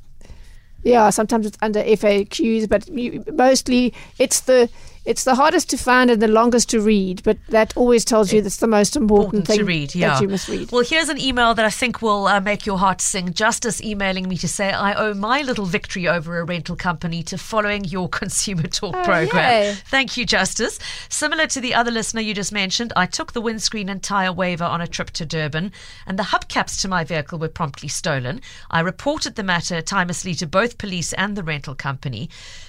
[0.83, 4.71] yeah, sometimes it's under FAQs, but you, mostly it's the
[5.07, 7.23] it's the hardest to find and the longest to read.
[7.23, 10.09] But that always tells you that's the most important, Important thing to read, yeah.
[10.15, 10.71] that you must read.
[10.73, 13.33] Well, here's an email that I think will uh, make your heart sing.
[13.33, 17.39] Justice emailing me to say I owe my little victory over a rental company to
[17.39, 19.35] following your Consumer Talk Oh, program.
[19.63, 19.75] yay.
[19.87, 20.79] Thank you, Justice.
[21.09, 24.65] Similar to the other listener you just mentioned, I took the windscreen and tyre waiver
[24.65, 25.73] on a trip to Durban,
[26.07, 28.41] and the hubcaps to my vehicle were promptly stolen.
[28.71, 32.29] I reported the matter timelessly to both police and the rental company.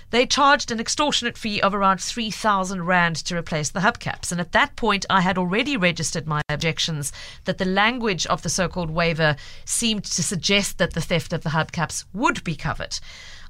[0.09, 4.31] They charged an extortionate fee of around 3,000 Rand to replace the hubcaps.
[4.31, 7.11] And at that point, I had already registered my objections
[7.43, 11.43] that the language of the so called waiver seemed to suggest that the theft of
[11.43, 12.99] the hubcaps would be covered.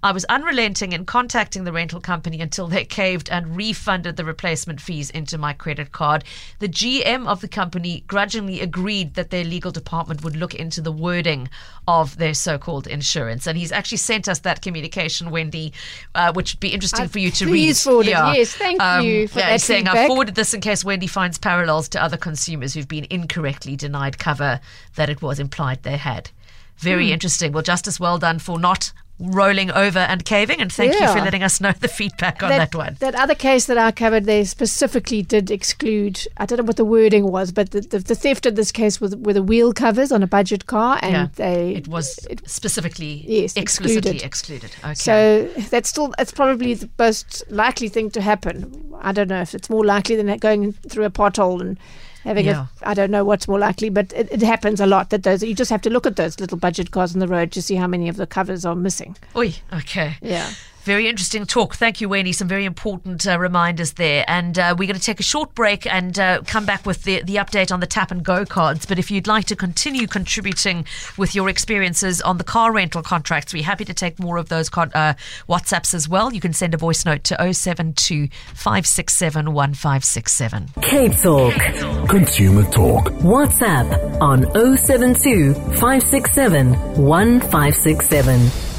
[0.03, 4.79] I was unrelenting in contacting the rental company until they caved and refunded the replacement
[4.79, 6.23] fees into my credit card.
[6.59, 10.91] The GM of the company grudgingly agreed that their legal department would look into the
[10.91, 11.49] wording
[11.87, 13.47] of their so called insurance.
[13.47, 15.73] And he's actually sent us that communication, Wendy,
[16.13, 17.69] uh, which would be interesting Uh, for you to read.
[17.69, 18.11] Um, forward it.
[18.11, 21.37] Yes, thank you for yeah, that he's saying I forwarded this in case Wendy finds
[21.37, 24.59] parallels to other consumers who've been incorrectly denied cover
[24.95, 26.29] that it was implied they had.
[26.77, 27.13] Very Hmm.
[27.13, 27.51] interesting.
[27.51, 31.41] Well, Justice, well done for not rolling over and caving, and thank you for letting
[31.41, 32.97] us know the feedback on that, one.
[32.99, 36.21] That other case that I covered, they specifically did exclude.
[36.37, 39.01] I don't know what the wording was, but the, the, the theft in this case
[39.01, 42.47] was were the wheel covers on a budget car, and yeah, they it was it-
[42.47, 44.69] specifically Yes, explicitly excluded.
[44.71, 44.71] excluded.
[44.83, 44.93] Okay.
[44.93, 48.93] So that's still that's probably the most likely thing to happen.
[49.01, 51.79] I don't know if it's more likely than going through a pothole and
[52.27, 52.67] having Yeah.
[52.83, 52.89] a.
[52.89, 55.55] I don't know what's more likely, but it, it happens a lot that those you
[55.55, 57.87] just have to look at those little budget cars on the road to see how
[57.87, 59.15] many of the covers are missing.
[59.35, 60.17] Oi, okay.
[60.21, 60.49] Yeah.
[60.87, 61.75] Very interesting talk.
[61.75, 62.31] Thank you, Wendy.
[62.31, 64.23] Some very important uh, reminders there.
[64.25, 67.21] And uh, we're going to take a short break and uh, come back with the,
[67.23, 68.85] the update on the tap and go cards.
[68.85, 70.85] But if you'd like to continue contributing
[71.17, 74.69] with your experiences on the car rental contracts, we're happy to take more of those
[74.69, 75.15] con- uh,
[75.49, 76.33] WhatsApps as well.
[76.33, 80.69] You can send a voice note to 072 567 1567.
[80.83, 82.07] Cape Talk.
[82.07, 83.09] Consumer Talk.
[83.23, 84.43] WhatsApp on
[84.77, 86.71] 072 567
[87.03, 88.76] 1567.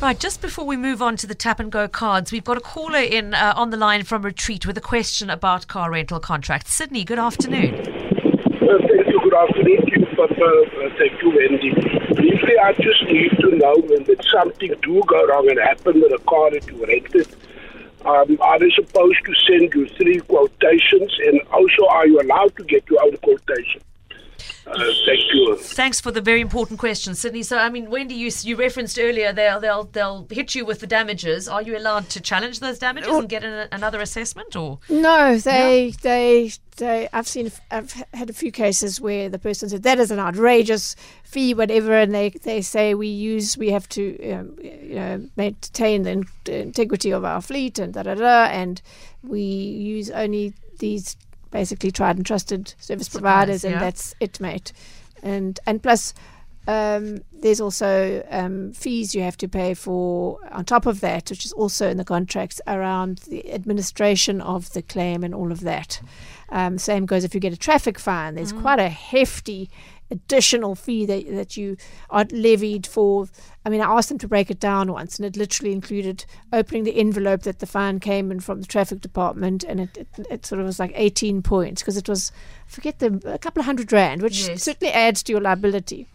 [0.00, 2.60] Right, just before we move on to the tap and go cards, we've got a
[2.60, 6.72] caller in uh, on the line from Retreat with a question about car rental contracts.
[6.72, 7.74] Sydney, good afternoon.
[7.74, 9.20] Uh, thank you.
[9.24, 10.32] Good afternoon to you, Papa.
[10.32, 11.70] Uh, thank you, Wendy.
[12.14, 16.12] Briefly, I just need to know when that something do go wrong and happen with
[16.12, 17.34] a car that you rented.
[18.06, 21.12] Um, are they supposed to send you three quotations?
[21.26, 23.82] And also, are you allowed to get your own quotation?
[24.70, 25.56] Uh, thank you.
[25.56, 27.42] Thanks for the very important question, Sydney.
[27.42, 30.86] So, I mean, Wendy, you, you referenced earlier they'll they'll they'll hit you with the
[30.86, 31.48] damages.
[31.48, 35.94] Are you allowed to challenge those damages and get an, another assessment, or No, they,
[36.02, 37.08] they, they.
[37.12, 40.94] I've seen, I've had a few cases where the person said that is an outrageous
[41.24, 46.02] fee, whatever, and they, they say we use, we have to, um, you know, maintain
[46.02, 48.82] the, in- the integrity of our fleet and da da da, and
[49.22, 51.16] we use only these
[51.50, 53.80] basically tried and trusted service providers, and yeah.
[53.80, 54.72] that's it, mate.
[55.22, 56.14] And and plus.
[56.66, 61.46] Um, there's also um, fees you have to pay for on top of that, which
[61.46, 66.02] is also in the contracts around the administration of the claim and all of that.
[66.50, 68.34] Um, same goes if you get a traffic fine.
[68.34, 69.70] There's quite a hefty
[70.10, 71.76] additional fee that, that you
[72.10, 73.28] are levied for.
[73.64, 76.84] I mean, I asked them to break it down once, and it literally included opening
[76.84, 80.46] the envelope that the fine came in from the traffic department, and it, it, it
[80.46, 82.32] sort of was like 18 points because it was,
[82.66, 84.62] I forget the a couple of hundred rand, which Yes.
[84.62, 86.06] certainly adds to your liability.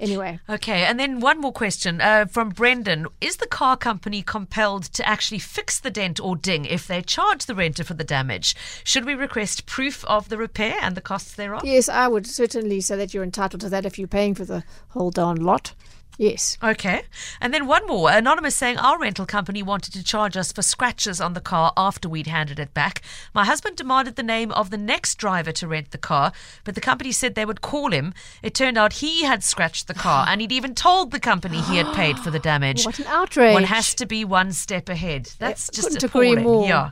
[0.00, 0.84] Anyway, okay?
[0.84, 5.40] And then one more question uh, from Brendan: Is the car company compelled to actually
[5.40, 8.54] fix the dent or ding if they charge the renter for the damage?
[8.84, 11.62] Should we request proof of the repair and the costs thereof?
[11.64, 14.64] yes, I would certainly say that you're entitled to that if you're paying for the
[14.90, 15.74] whole darn lot.
[16.18, 16.58] Yes.
[16.60, 17.02] Okay.
[17.40, 18.10] And then one more.
[18.10, 22.08] Anonymous saying our rental company wanted to charge us for scratches on the car after
[22.08, 23.02] we'd handed it back.
[23.32, 26.32] My husband demanded the name of the next driver to rent the car,
[26.64, 28.12] but the company said they would call him.
[28.42, 31.76] It turned out he had scratched the car and he'd even told the company he
[31.76, 32.84] had paid for the damage.
[32.88, 33.54] What an outrage.
[33.54, 35.30] One has to be one step ahead.
[35.38, 36.66] That's just couldn't agree more.
[36.66, 36.90] Yeah.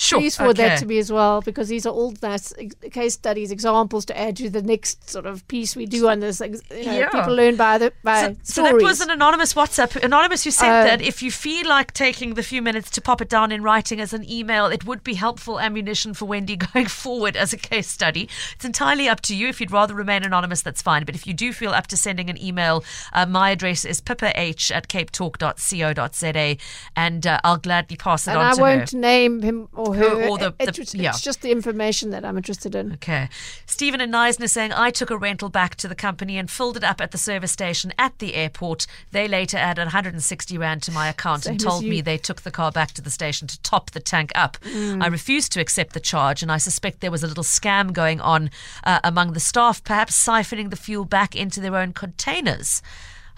[0.00, 0.20] Sure.
[0.20, 0.68] Please forward okay.
[0.68, 2.52] that to me as well, because these are all nice
[2.92, 6.38] case studies, examples to add to the next sort of piece we do on this.
[6.40, 6.50] You
[6.86, 7.08] know, Yeah.
[7.10, 9.96] people learn by the by So, so that was an anonymous WhatsApp.
[10.02, 13.20] Anonymous who said Uh, that if you feel like taking the few minutes to pop
[13.20, 16.86] it down in writing as an email, it would be helpful ammunition for Wendy going
[16.86, 18.28] forward as a case study.
[18.54, 19.48] It's entirely up to you.
[19.48, 21.04] If you'd rather remain anonymous, that's fine.
[21.06, 24.32] But if you do feel up to sending an email, uh, my address is pippah
[24.70, 26.56] at capetalk.co.za
[26.96, 28.36] and uh, I'll gladly pass it on.
[28.36, 31.10] and on I to won't name him or Her or the- It- the- it's, yeah.
[31.10, 32.92] it's just the information that I'm interested in.
[32.94, 33.28] Okay.
[33.66, 36.84] Stephen and Neisner saying, I took a rental back to the company and filled it
[36.84, 38.86] up at the service station at the airport.
[39.12, 42.42] They later added 160 Rand to my account and Same as told me they took
[42.42, 44.58] the car back to the station to top the tank up.
[44.62, 45.02] Mm.
[45.02, 48.20] I refused to accept the charge and I suspect there was a little scam going
[48.20, 48.50] on
[48.84, 52.82] uh, among the staff, perhaps siphoning the fuel back into their own containers.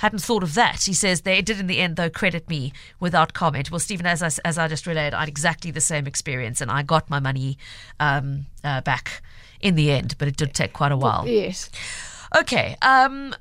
[0.01, 0.85] Hadn't thought of that.
[0.85, 3.71] He says they did in the end, though, credit me without comment.
[3.71, 6.71] Well, Stephen, as I, as I just relayed, I had exactly the same experience and
[6.71, 7.59] I got my money
[8.01, 9.23] um, uh, back
[9.61, 11.29] in the end, but it did take quite a while.
[11.29, 11.71] Yes.
[12.35, 12.77] Okay.
[12.81, 13.35] Um,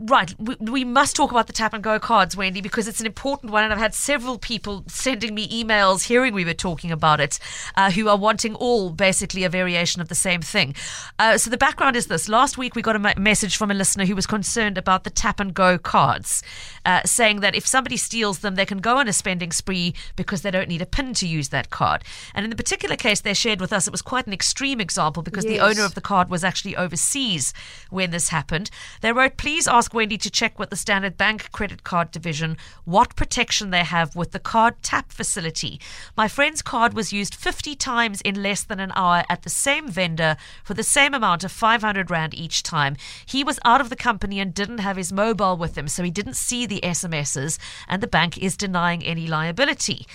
[0.00, 0.34] right.
[0.38, 3.52] We, we must talk about the tap and go cards, Wendy, because it's an important
[3.52, 3.64] one.
[3.64, 7.38] And I've had several people sending me emails hearing we were talking about it
[7.76, 10.74] uh, who are wanting all basically a variation of the same thing.
[11.18, 12.28] Uh, so the background is this.
[12.28, 15.40] Last week, we got a message from a listener who was concerned about the tap
[15.40, 16.42] and go cards,
[16.84, 20.42] uh, saying that if somebody steals them, they can go on a spending spree because
[20.42, 22.02] they don't need a PIN to use that card.
[22.34, 25.22] And in the particular case they shared with us, it was quite an extreme example
[25.22, 27.52] because the owner of the card was actually overseas
[27.90, 28.70] when this happened.
[29.00, 33.16] They wrote, please ask Wendy to check with the Standard Bank credit card division what
[33.16, 35.80] protection they have with the card tap facility.
[36.16, 39.88] My friend's card was used 50 times in less than an hour at the same
[39.88, 42.96] vendor for the same amount of 500 Rand each time.
[43.26, 46.10] He was out of the company and didn't have his mobile with him, so he
[46.10, 50.06] didn't see the SMSs, and the bank is denying any liability.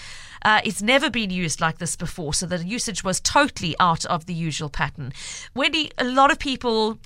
[0.45, 4.27] Uh, it's never been used like this before, so the usage was totally out of
[4.27, 5.11] the usual pattern.
[5.55, 6.99] Wendy, a lot of people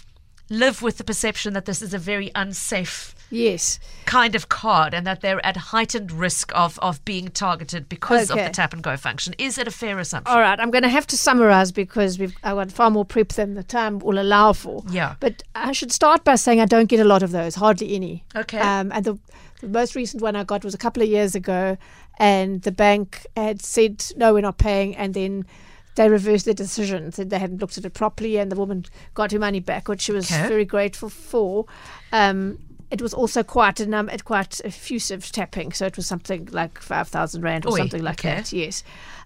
[0.50, 3.80] live with the perception that this is a very unsafe Yes.
[4.06, 8.38] kind of card and that they're at heightened risk of, of being targeted because of
[8.38, 9.36] the tap and go function.
[9.38, 10.34] Is it a fair assumption?
[10.34, 13.30] All right, I'm going to have to summarize because we've I've got far more prep
[13.30, 14.84] than the time will allow for.
[14.90, 15.16] Yeah.
[15.20, 18.24] But I should start by saying I don't get a lot of those, hardly any.
[18.36, 18.58] Okay.
[18.60, 19.20] Um, and the
[19.62, 21.78] The most recent one I got was a couple of years ago,
[22.18, 24.96] and the bank had said, no, we're not paying.
[24.96, 25.46] And then
[25.95, 29.32] they reversed their decision, said they hadn't looked at it properly, and the woman got
[29.32, 30.47] her money back, which she was Okay.
[30.47, 31.65] very grateful for.
[32.12, 32.60] Um,
[32.91, 37.08] it was also quite a num- quite effusive tapping, so it was something like five
[37.08, 38.36] thousand rand or Oi, something like okay.
[38.36, 38.52] that.
[38.54, 38.84] Yes.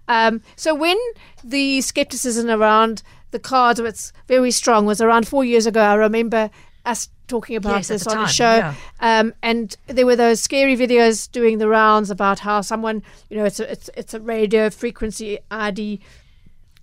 [0.08, 0.98] Um, so when
[1.42, 5.80] the skepticism around the cards was very strong was around four years ago.
[5.80, 6.50] I remember
[6.84, 8.74] us talking about Yes, this the on time, the show, yeah.
[9.00, 13.44] um, and there were those scary videos doing the rounds about how someone, you know,
[13.46, 16.00] it's a it's, it's a radio frequency ID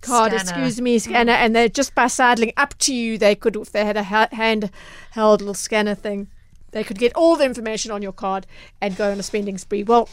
[0.02, 0.42] card, Scanner.
[0.42, 3.84] excuse me, scanner, and they're just by sidling up to you, they could, if they
[3.84, 6.28] had a hand-held little scanner thing,
[6.72, 8.46] they could get all the information on your card
[8.80, 9.82] and go on a spending spree.
[9.82, 10.08] Well,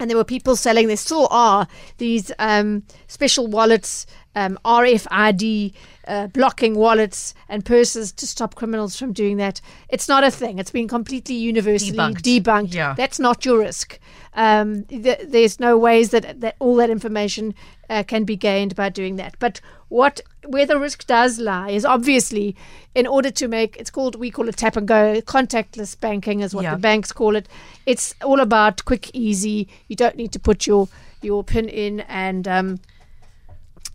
[0.00, 1.66] and there were people selling, there still are,
[1.96, 5.72] these um, special wallets, um, RFID
[6.06, 9.60] uh, blocking wallets and purses to stop criminals from doing that.
[9.88, 10.58] It's not a thing.
[10.58, 12.22] It's been completely universally Debunked.
[12.42, 12.74] debunked.
[12.74, 12.94] Yeah.
[12.96, 13.98] That's not your risk.
[14.34, 17.54] Um, th- there's no ways that, that all that information
[17.90, 19.34] uh, can be gained by doing that.
[19.38, 22.54] But what where the risk does lie is obviously
[22.94, 26.54] in order to make it's called we call it tap and go contactless banking is
[26.54, 26.72] what Yeah.
[26.74, 27.48] the banks call it.
[27.86, 29.66] It's all about quick, easy.
[29.88, 30.88] You don't need to put your
[31.22, 32.78] your pin in and um,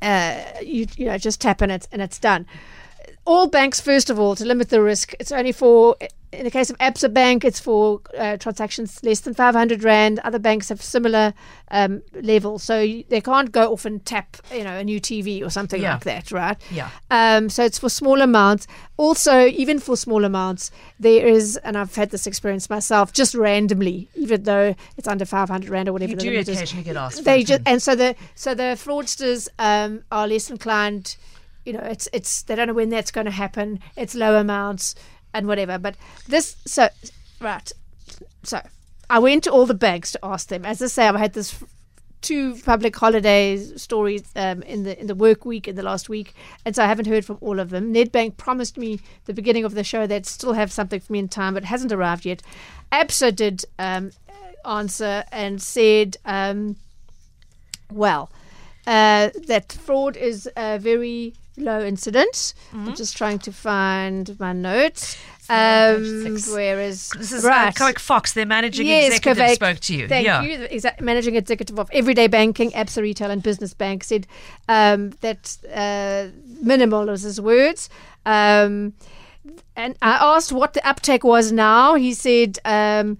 [0.04, 2.46] uh, you you know just tap and it's and it's done.
[3.26, 5.96] All banks, first of all, to limit the risk, it's only for
[6.34, 10.20] in the case of Absa Bank, it's for uh, transactions less than 500 rand.
[10.24, 11.34] Other banks have similar
[11.72, 15.46] um, levels, so you, they can't go off and tap, you know, a new TV
[15.46, 15.94] or something Yeah.
[15.94, 16.58] like that, right?
[16.72, 16.90] Yeah.
[17.12, 18.68] Um, so it's for small amounts.
[18.98, 24.10] Also, even for small amounts, there is, and I've had this experience myself, just randomly,
[24.16, 27.24] even though it's under 500 rand or whatever You do occasionally get asked.
[27.24, 31.16] they just and so the so the fraudsters um, are less inclined.
[31.66, 33.80] You know, it's it's they don't know when that's going to happen.
[33.96, 34.96] It's low amounts
[35.34, 35.78] and whatever.
[35.78, 35.96] But
[36.28, 36.90] this so
[37.40, 37.72] right.
[38.44, 38.62] So
[39.10, 40.66] I went to all the banks to ask them.
[40.66, 41.64] As I say, I had this
[42.22, 46.34] two public holidays stories um, in the in the work week in the last week,
[46.66, 47.94] and so I haven't heard from all of them.
[47.94, 51.28] Nedbank promised me the beginning of the show they'd still have something for me in
[51.28, 52.42] time, but it hasn't arrived yet.
[52.92, 54.12] ABSA did um,
[54.66, 56.18] answer and said.
[56.26, 56.78] Um,
[57.92, 58.32] well,
[58.88, 62.34] uh, that fraud is a very low incident.
[62.72, 62.90] Mm-hmm.
[62.90, 65.18] I'm just trying to find my notes.
[65.50, 66.50] Um, six.
[66.50, 67.68] whereas This is right.
[67.68, 69.56] uh, Koic Fox, their managing Yes, executive, Kovac.
[69.56, 70.08] spoke to you.
[70.08, 70.42] Thank yeah.
[70.42, 70.58] you.
[70.58, 74.26] The exa- managing executive of Everyday Banking, Absa Retail and Business Bank said
[74.70, 76.28] um, that uh,
[76.62, 77.90] minimal was his words.
[78.26, 78.94] Um,
[79.76, 81.96] and I asked what the uptake was now.
[81.96, 83.18] He said um,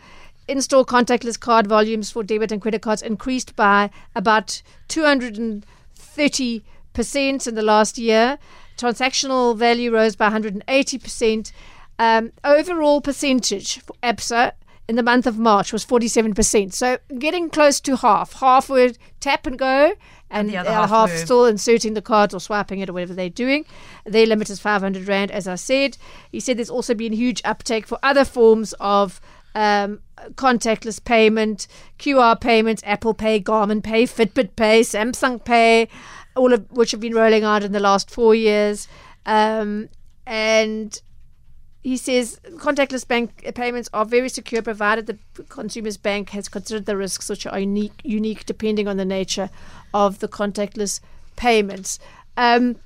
[0.48, 7.56] in-store contactless card volumes for debit and credit cards increased by about 230 percent in
[7.56, 8.38] the last year.
[8.78, 11.52] Transactional value rose by 180 percent.
[12.00, 14.54] Um, overall percentage for ABSA
[14.88, 16.74] in the month of March was 47%.
[16.74, 18.34] So getting close to half.
[18.34, 19.94] Half were tap and go,
[20.30, 23.30] and, the other half half still inserting the cards or swiping it or whatever they're
[23.30, 23.66] doing.
[24.06, 25.98] Their limit is 500 Rand, as I said.
[26.32, 29.22] He said there's also been huge uptake for other forms of
[29.56, 30.00] um,
[30.32, 31.68] contactless payment,
[32.00, 35.88] QR payments, Apple Pay, Garmin Pay, Fitbit Pay, Samsung Pay,
[36.36, 38.88] all of which have been rolling out in the last four years.
[39.26, 39.90] Um,
[40.26, 41.02] and
[41.84, 46.96] he says contactless bank payments are very secure provided the consumer's bank has considered the
[46.96, 49.50] risks which are unique unique depending on the nature
[49.94, 51.02] of the contactless
[51.36, 52.00] payments.
[52.38, 52.78] Um,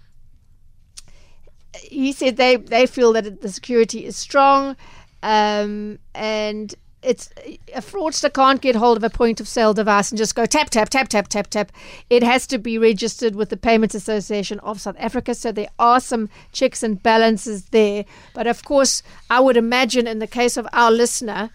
[1.75, 4.75] he said they, they feel that the security is strong
[5.21, 6.73] um, and
[7.07, 7.29] it's
[7.73, 10.69] a fraudster can't get hold of a point of sale device and just go tap
[10.69, 11.71] tap tap tap tap tap.
[12.09, 16.01] It has to be registered with the Payments Association of South Africa, so there are
[16.01, 18.03] some checks and balances there.
[18.33, 21.49] But of course, I would imagine in the case of our listener,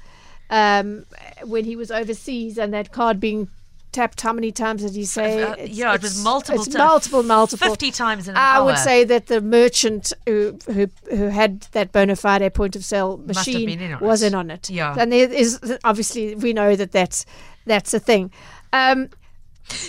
[0.48, 1.04] um,
[1.44, 3.48] when he was overseas and that card being
[3.92, 5.42] tapped, how many times did he say?
[5.42, 7.68] Uh, yeah, it was multiple It's ti- multiple, multiple.
[7.68, 11.92] 50 times in an I would say that the merchant who who, who had that
[11.92, 14.28] bona fide point of sale machine in on was it.
[14.28, 14.70] in on it.
[14.70, 14.94] Yeah.
[14.98, 17.24] and there is obviously we know that that's
[17.66, 18.32] that's a thing.
[18.72, 19.10] Um,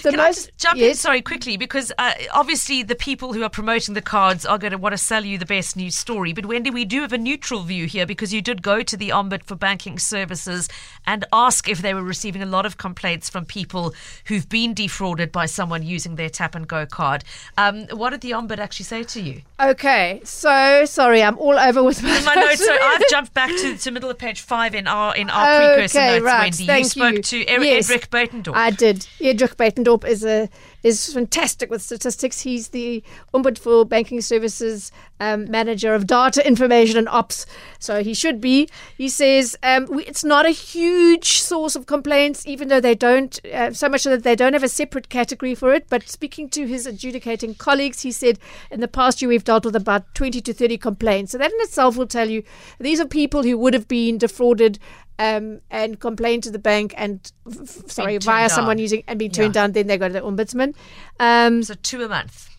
[0.04, 1.58] the Can I just jump in, sorry, quickly?
[1.58, 4.98] Because uh, obviously the people who are promoting the cards are going to want to
[4.98, 6.34] sell you the best news story.
[6.34, 9.10] But Wendy, we do have a neutral view here because you did go to the
[9.10, 10.70] Ombud for Banking Services
[11.06, 13.94] and ask if they were receiving a lot of complaints from people
[14.26, 17.24] who've been defrauded by someone using their tap and go card.
[17.58, 19.42] Um, what did the Ombud actually say to you?
[19.60, 23.78] Okay, so sorry, I'm all over with my, my notes, so I've jumped back to,
[23.78, 26.66] to middle of page five in our in our precursor notes, right, Wendy.
[26.66, 27.22] thank you spoke you.
[27.24, 27.90] to Eric, Yes.
[27.90, 28.56] Edric Beitendorf.
[28.56, 29.08] I did.
[29.22, 30.50] Edric Beitendorp is a
[30.84, 32.42] is fantastic with statistics.
[32.42, 33.04] He's the
[33.34, 37.46] Ombud for Banking Services um, manager of data information and ops,
[37.80, 38.70] so he should be.
[38.98, 43.40] He says um, we, it's not a huge source of complaints, even though they don't
[43.46, 45.88] uh, so much that they don't have a separate category for it.
[45.90, 48.40] But speaking to his adjudicating colleagues, he said
[48.72, 51.32] in the past year we've dealt with about twenty to thirty complaints.
[51.32, 52.44] So that in itself will tell you
[52.80, 54.80] these are people who would have been defrauded
[55.26, 58.56] um, and complain to the bank and f- sorry via down.
[58.58, 59.62] someone using and being turned Yeah.
[59.62, 59.72] down.
[59.74, 60.74] Then they go to the ombudsman.
[61.20, 62.50] Um, So two a month.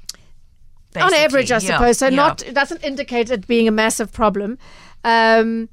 [0.96, 1.54] on average, I.
[1.56, 1.98] Yeah, suppose.
[1.98, 2.16] So yeah.
[2.22, 4.58] not it doesn't indicate it being a massive problem.
[5.04, 5.68] Um,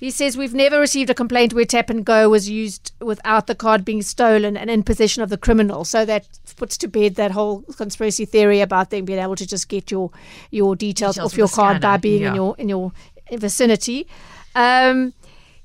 [0.00, 3.54] he says we've never received a complaint where tap and go was used without the
[3.54, 5.84] card being stolen and in possession of the criminal.
[5.84, 6.22] So that
[6.56, 10.10] puts to bed that whole conspiracy theory about them being able to just get your
[10.50, 12.92] your details, Details off your card by being in your in your
[13.32, 14.06] vicinity.
[14.54, 15.12] Um,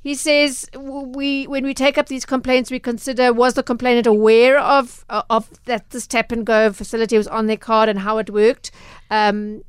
[0.04, 4.60] he says we when we take up these complaints, we consider was the complainant aware
[4.60, 8.18] of uh, of that this tap and go facility was on their card and how
[8.18, 8.70] it worked.
[9.10, 9.64] Um,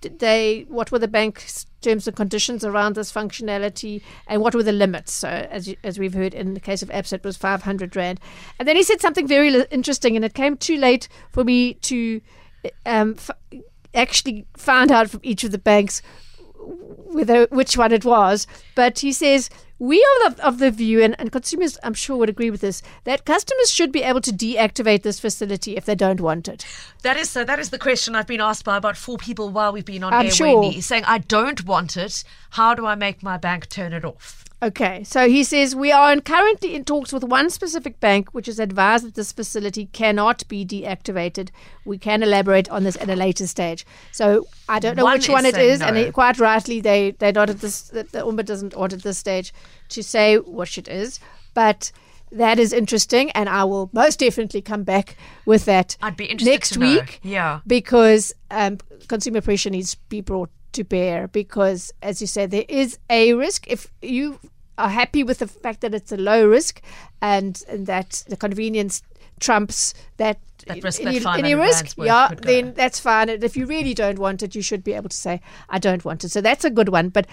[0.00, 4.00] did they what were the bank's terms and conditions around this functionality?
[4.28, 5.12] And what were the limits?
[5.12, 8.20] So as as we've heard in the case of Absa it was 500 rand.
[8.60, 12.20] And then he said something very interesting and it came too late for me to
[12.84, 13.60] um, f-
[13.92, 16.00] actually find out from each of the banks
[16.66, 19.48] whether which one it was but he says
[19.78, 22.82] we are of, of the view and, and consumers i'm sure would agree with this
[23.04, 26.64] that customers should be able to deactivate this facility if they don't want it
[27.02, 27.44] That is so.
[27.44, 30.12] That is the question I've been asked by about four people while we've been on
[30.12, 30.32] I'm air.
[30.32, 30.60] sure.
[30.60, 32.24] Wendy, saying I don't want it.
[32.50, 34.44] How do I make my bank turn it off?
[34.62, 38.58] Okay, so he says we are currently in talks with one specific bank, which has
[38.58, 41.50] advised that this facility cannot be deactivated.
[41.84, 43.84] We can elaborate on this at a later stage.
[44.12, 47.10] So I don't know One which one it is, saying and it, quite rightly they
[47.10, 49.52] they not at this the, the Umba doesn't want at this stage
[49.90, 51.20] to say which it is,
[51.54, 51.92] but.
[52.32, 56.50] That is interesting, and I will most definitely come back with that I'd be interested
[56.50, 57.60] next week Yeah.
[57.64, 62.64] because um, consumer pressure needs to be brought to bear because, as you said, there
[62.68, 63.66] is a risk.
[63.68, 64.38] If you
[64.78, 66.82] are happy with the fact that it's a low risk
[67.22, 69.02] and, and that the convenience
[69.40, 73.28] trumps that, That risk, any, that any risk, yeah, then that's fine.
[73.28, 76.04] And if you really don't want it, you should be able to say, I don't
[76.04, 76.30] want it.
[76.30, 77.10] So that's a good one.
[77.10, 77.26] But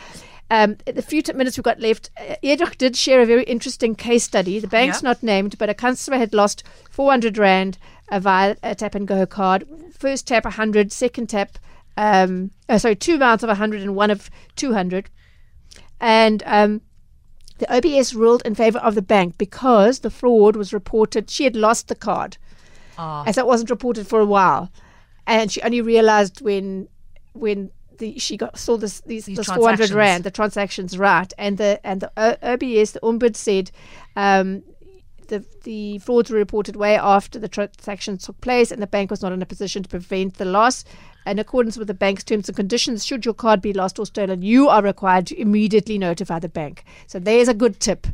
[0.52, 4.24] um, the few minutes we've got left, uh, Edok did share a very interesting case
[4.24, 4.60] study.
[4.60, 5.10] The bank's Yeah.
[5.10, 7.78] not named, but a customer had lost 400 Rand
[8.12, 9.66] via a tap and go card.
[9.98, 11.58] First tap 100, second tap,
[11.98, 15.10] um, uh, sorry, two amounts of 100 and one of 200.
[16.00, 16.82] And um,
[17.60, 21.30] the OBS ruled in favor of the bank because the fraud was reported.
[21.30, 22.38] She had lost the card,
[22.98, 23.24] Ah.
[23.26, 24.72] as it wasn't reported for a while,
[25.26, 26.88] and she only realized when
[27.34, 31.58] when the she got saw this these, These this 400 rand the transactions right, and
[31.58, 33.72] the and the O- OBS the ombud said.
[34.16, 34.64] Um,
[35.30, 39.22] the, the frauds were reported way after the transactions took place, and the bank was
[39.22, 40.84] not in a position to prevent the loss.
[41.26, 44.42] In accordance with the bank's terms and conditions, should your card be lost or stolen,
[44.42, 46.84] you are required to immediately notify the bank.
[47.08, 48.08] So there's a good tip.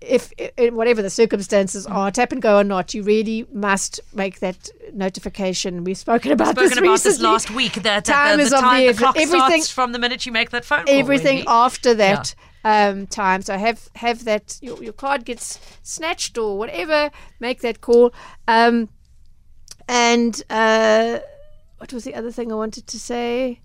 [0.00, 4.40] If, i whatever the circumstances are, tap and go or not, you really must make
[4.40, 5.82] that notification.
[5.82, 7.12] We've spoken about Spoken this about recently.
[7.12, 7.72] this last week.
[7.84, 10.26] That Time the, is the, of time, the the clock Everything- starts from the minute
[10.26, 10.94] you make that phone call.
[10.94, 11.48] everything Wendy.
[11.48, 12.34] after that
[12.64, 13.40] um, time.
[13.40, 17.10] So have have that your, your card gets snatched or whatever.
[17.40, 18.12] Make that call.
[18.46, 18.90] Um,
[19.88, 21.20] and uh,
[21.84, 23.60] what was the other thing I wanted to say?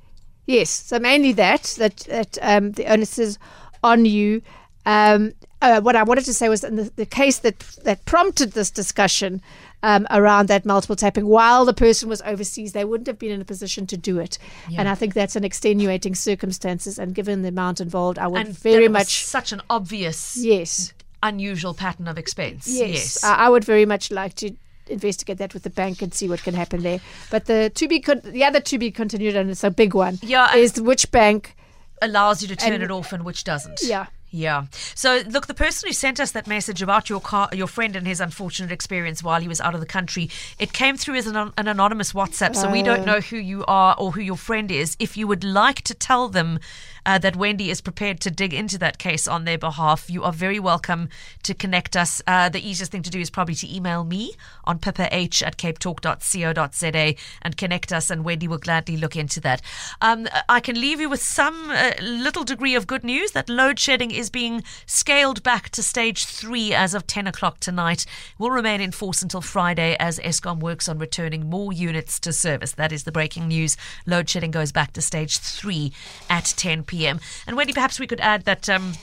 [0.46, 3.40] Yes, so mainly that that that um, the onus is
[3.82, 4.42] on you.
[4.86, 8.52] Um, uh, what I wanted to say was in the, the case that that prompted
[8.52, 9.42] this discussion
[9.84, 13.40] um, around that multiple tapping, while the person was overseas, they wouldn't have been in
[13.40, 14.38] a position to do it.
[14.78, 17.00] And I think that's an extenuating circumstances.
[17.00, 20.92] And given the amount involved, I would and very much such an obvious, yes,
[21.24, 22.68] unusual pattern of expense.
[22.68, 23.24] yes, Yes.
[23.24, 24.58] I, I would very much like to
[24.90, 27.00] investigate that with the bank and see what can happen there.
[27.32, 30.20] But the to be con- the other to be continued, and it's a big one,
[30.22, 31.56] Yeah, is which bank?
[32.02, 33.82] allows you to turn And- it off and which doesn't.
[33.84, 34.06] Yeah.
[34.32, 34.68] Yeah.
[34.96, 38.08] So look, the person who sent us that message about your car, your friend and
[38.08, 40.30] his unfortunate experience while he was out of the country,
[40.60, 42.56] it came through as an, an anonymous WhatsApp.
[42.56, 42.86] So we Oh.
[42.86, 44.96] don't know who you are or who your friend is.
[45.00, 46.60] If you would like to tell them
[47.06, 50.34] uh, that Wendy is prepared to dig into that case on their behalf, you are
[50.34, 51.10] very welcome
[51.44, 52.22] to connect us.
[52.28, 54.34] Uh, the easiest thing to do is probably to email me
[54.66, 59.62] on pipah at capetalk.co.za and connect us, and Wendy will gladly look into that.
[60.02, 63.80] Um, I can leave you with some uh, little degree of good news that load
[63.80, 68.06] shedding is being scaled back to stage three as of 10 o'clock tonight.
[68.38, 72.74] Will remain in force until Friday as Eskom works on returning more units to service.
[72.74, 73.78] That is the breaking news.
[74.06, 75.94] Load shedding goes back to stage three
[76.30, 77.20] at 10 p.m.
[77.48, 78.68] And Wendy, perhaps we could add that.
[78.68, 78.94] Um,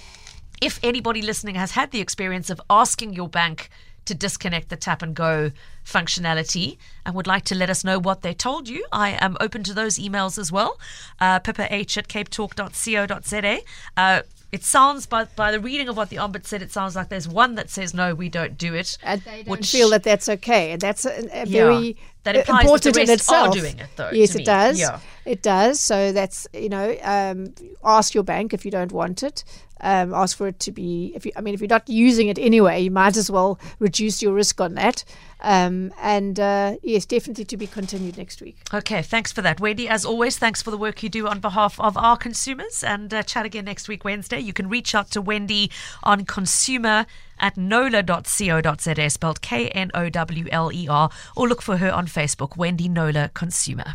[0.63, 3.69] if anybody listening has had the experience of asking your bank
[4.07, 5.51] to disconnect the tap and go
[5.85, 9.63] functionality and would like to let us know what they told you, I am open
[9.65, 10.79] to those emails as well.
[11.21, 13.59] Uh, pippa h at capetalk.co.za.
[13.97, 14.23] Uh,
[14.53, 17.29] it sounds, by, by the reading of what the Ombud said, it sounds like there's
[17.29, 18.97] one that says, no, we don't do it.
[19.03, 20.73] And they don't which- feel that that's okay.
[20.73, 21.65] And that's a, a Yeah.
[21.65, 23.55] very That implies that the important in rest are itself.
[23.55, 24.45] doing it, though, Yes, it me.
[24.45, 24.79] does.
[24.79, 25.01] Yeah.
[25.25, 25.81] It does.
[25.81, 27.53] So that's you know, um,
[27.85, 29.43] ask your bank if you don't want it.
[29.81, 31.13] Um, ask for it to be.
[31.15, 34.23] If you, I mean, if you're not using it anyway, you might as well reduce
[34.23, 35.05] your risk on that.
[35.41, 38.57] Um, and uh, yes, definitely to be continued next week.
[38.73, 39.61] Okay, thanks for that.
[39.61, 43.13] Wendy, as always, thanks for the work you do on behalf of our consumers and
[43.13, 44.41] uh, chat again next week, Wednesday.
[44.41, 45.71] You can reach out to Wendy
[46.03, 47.07] on consumer
[47.39, 52.07] at knowler.co.za, spelled K N O W L E R, or look for her on
[52.07, 53.93] Facebook, Wendy Knowler Consumer.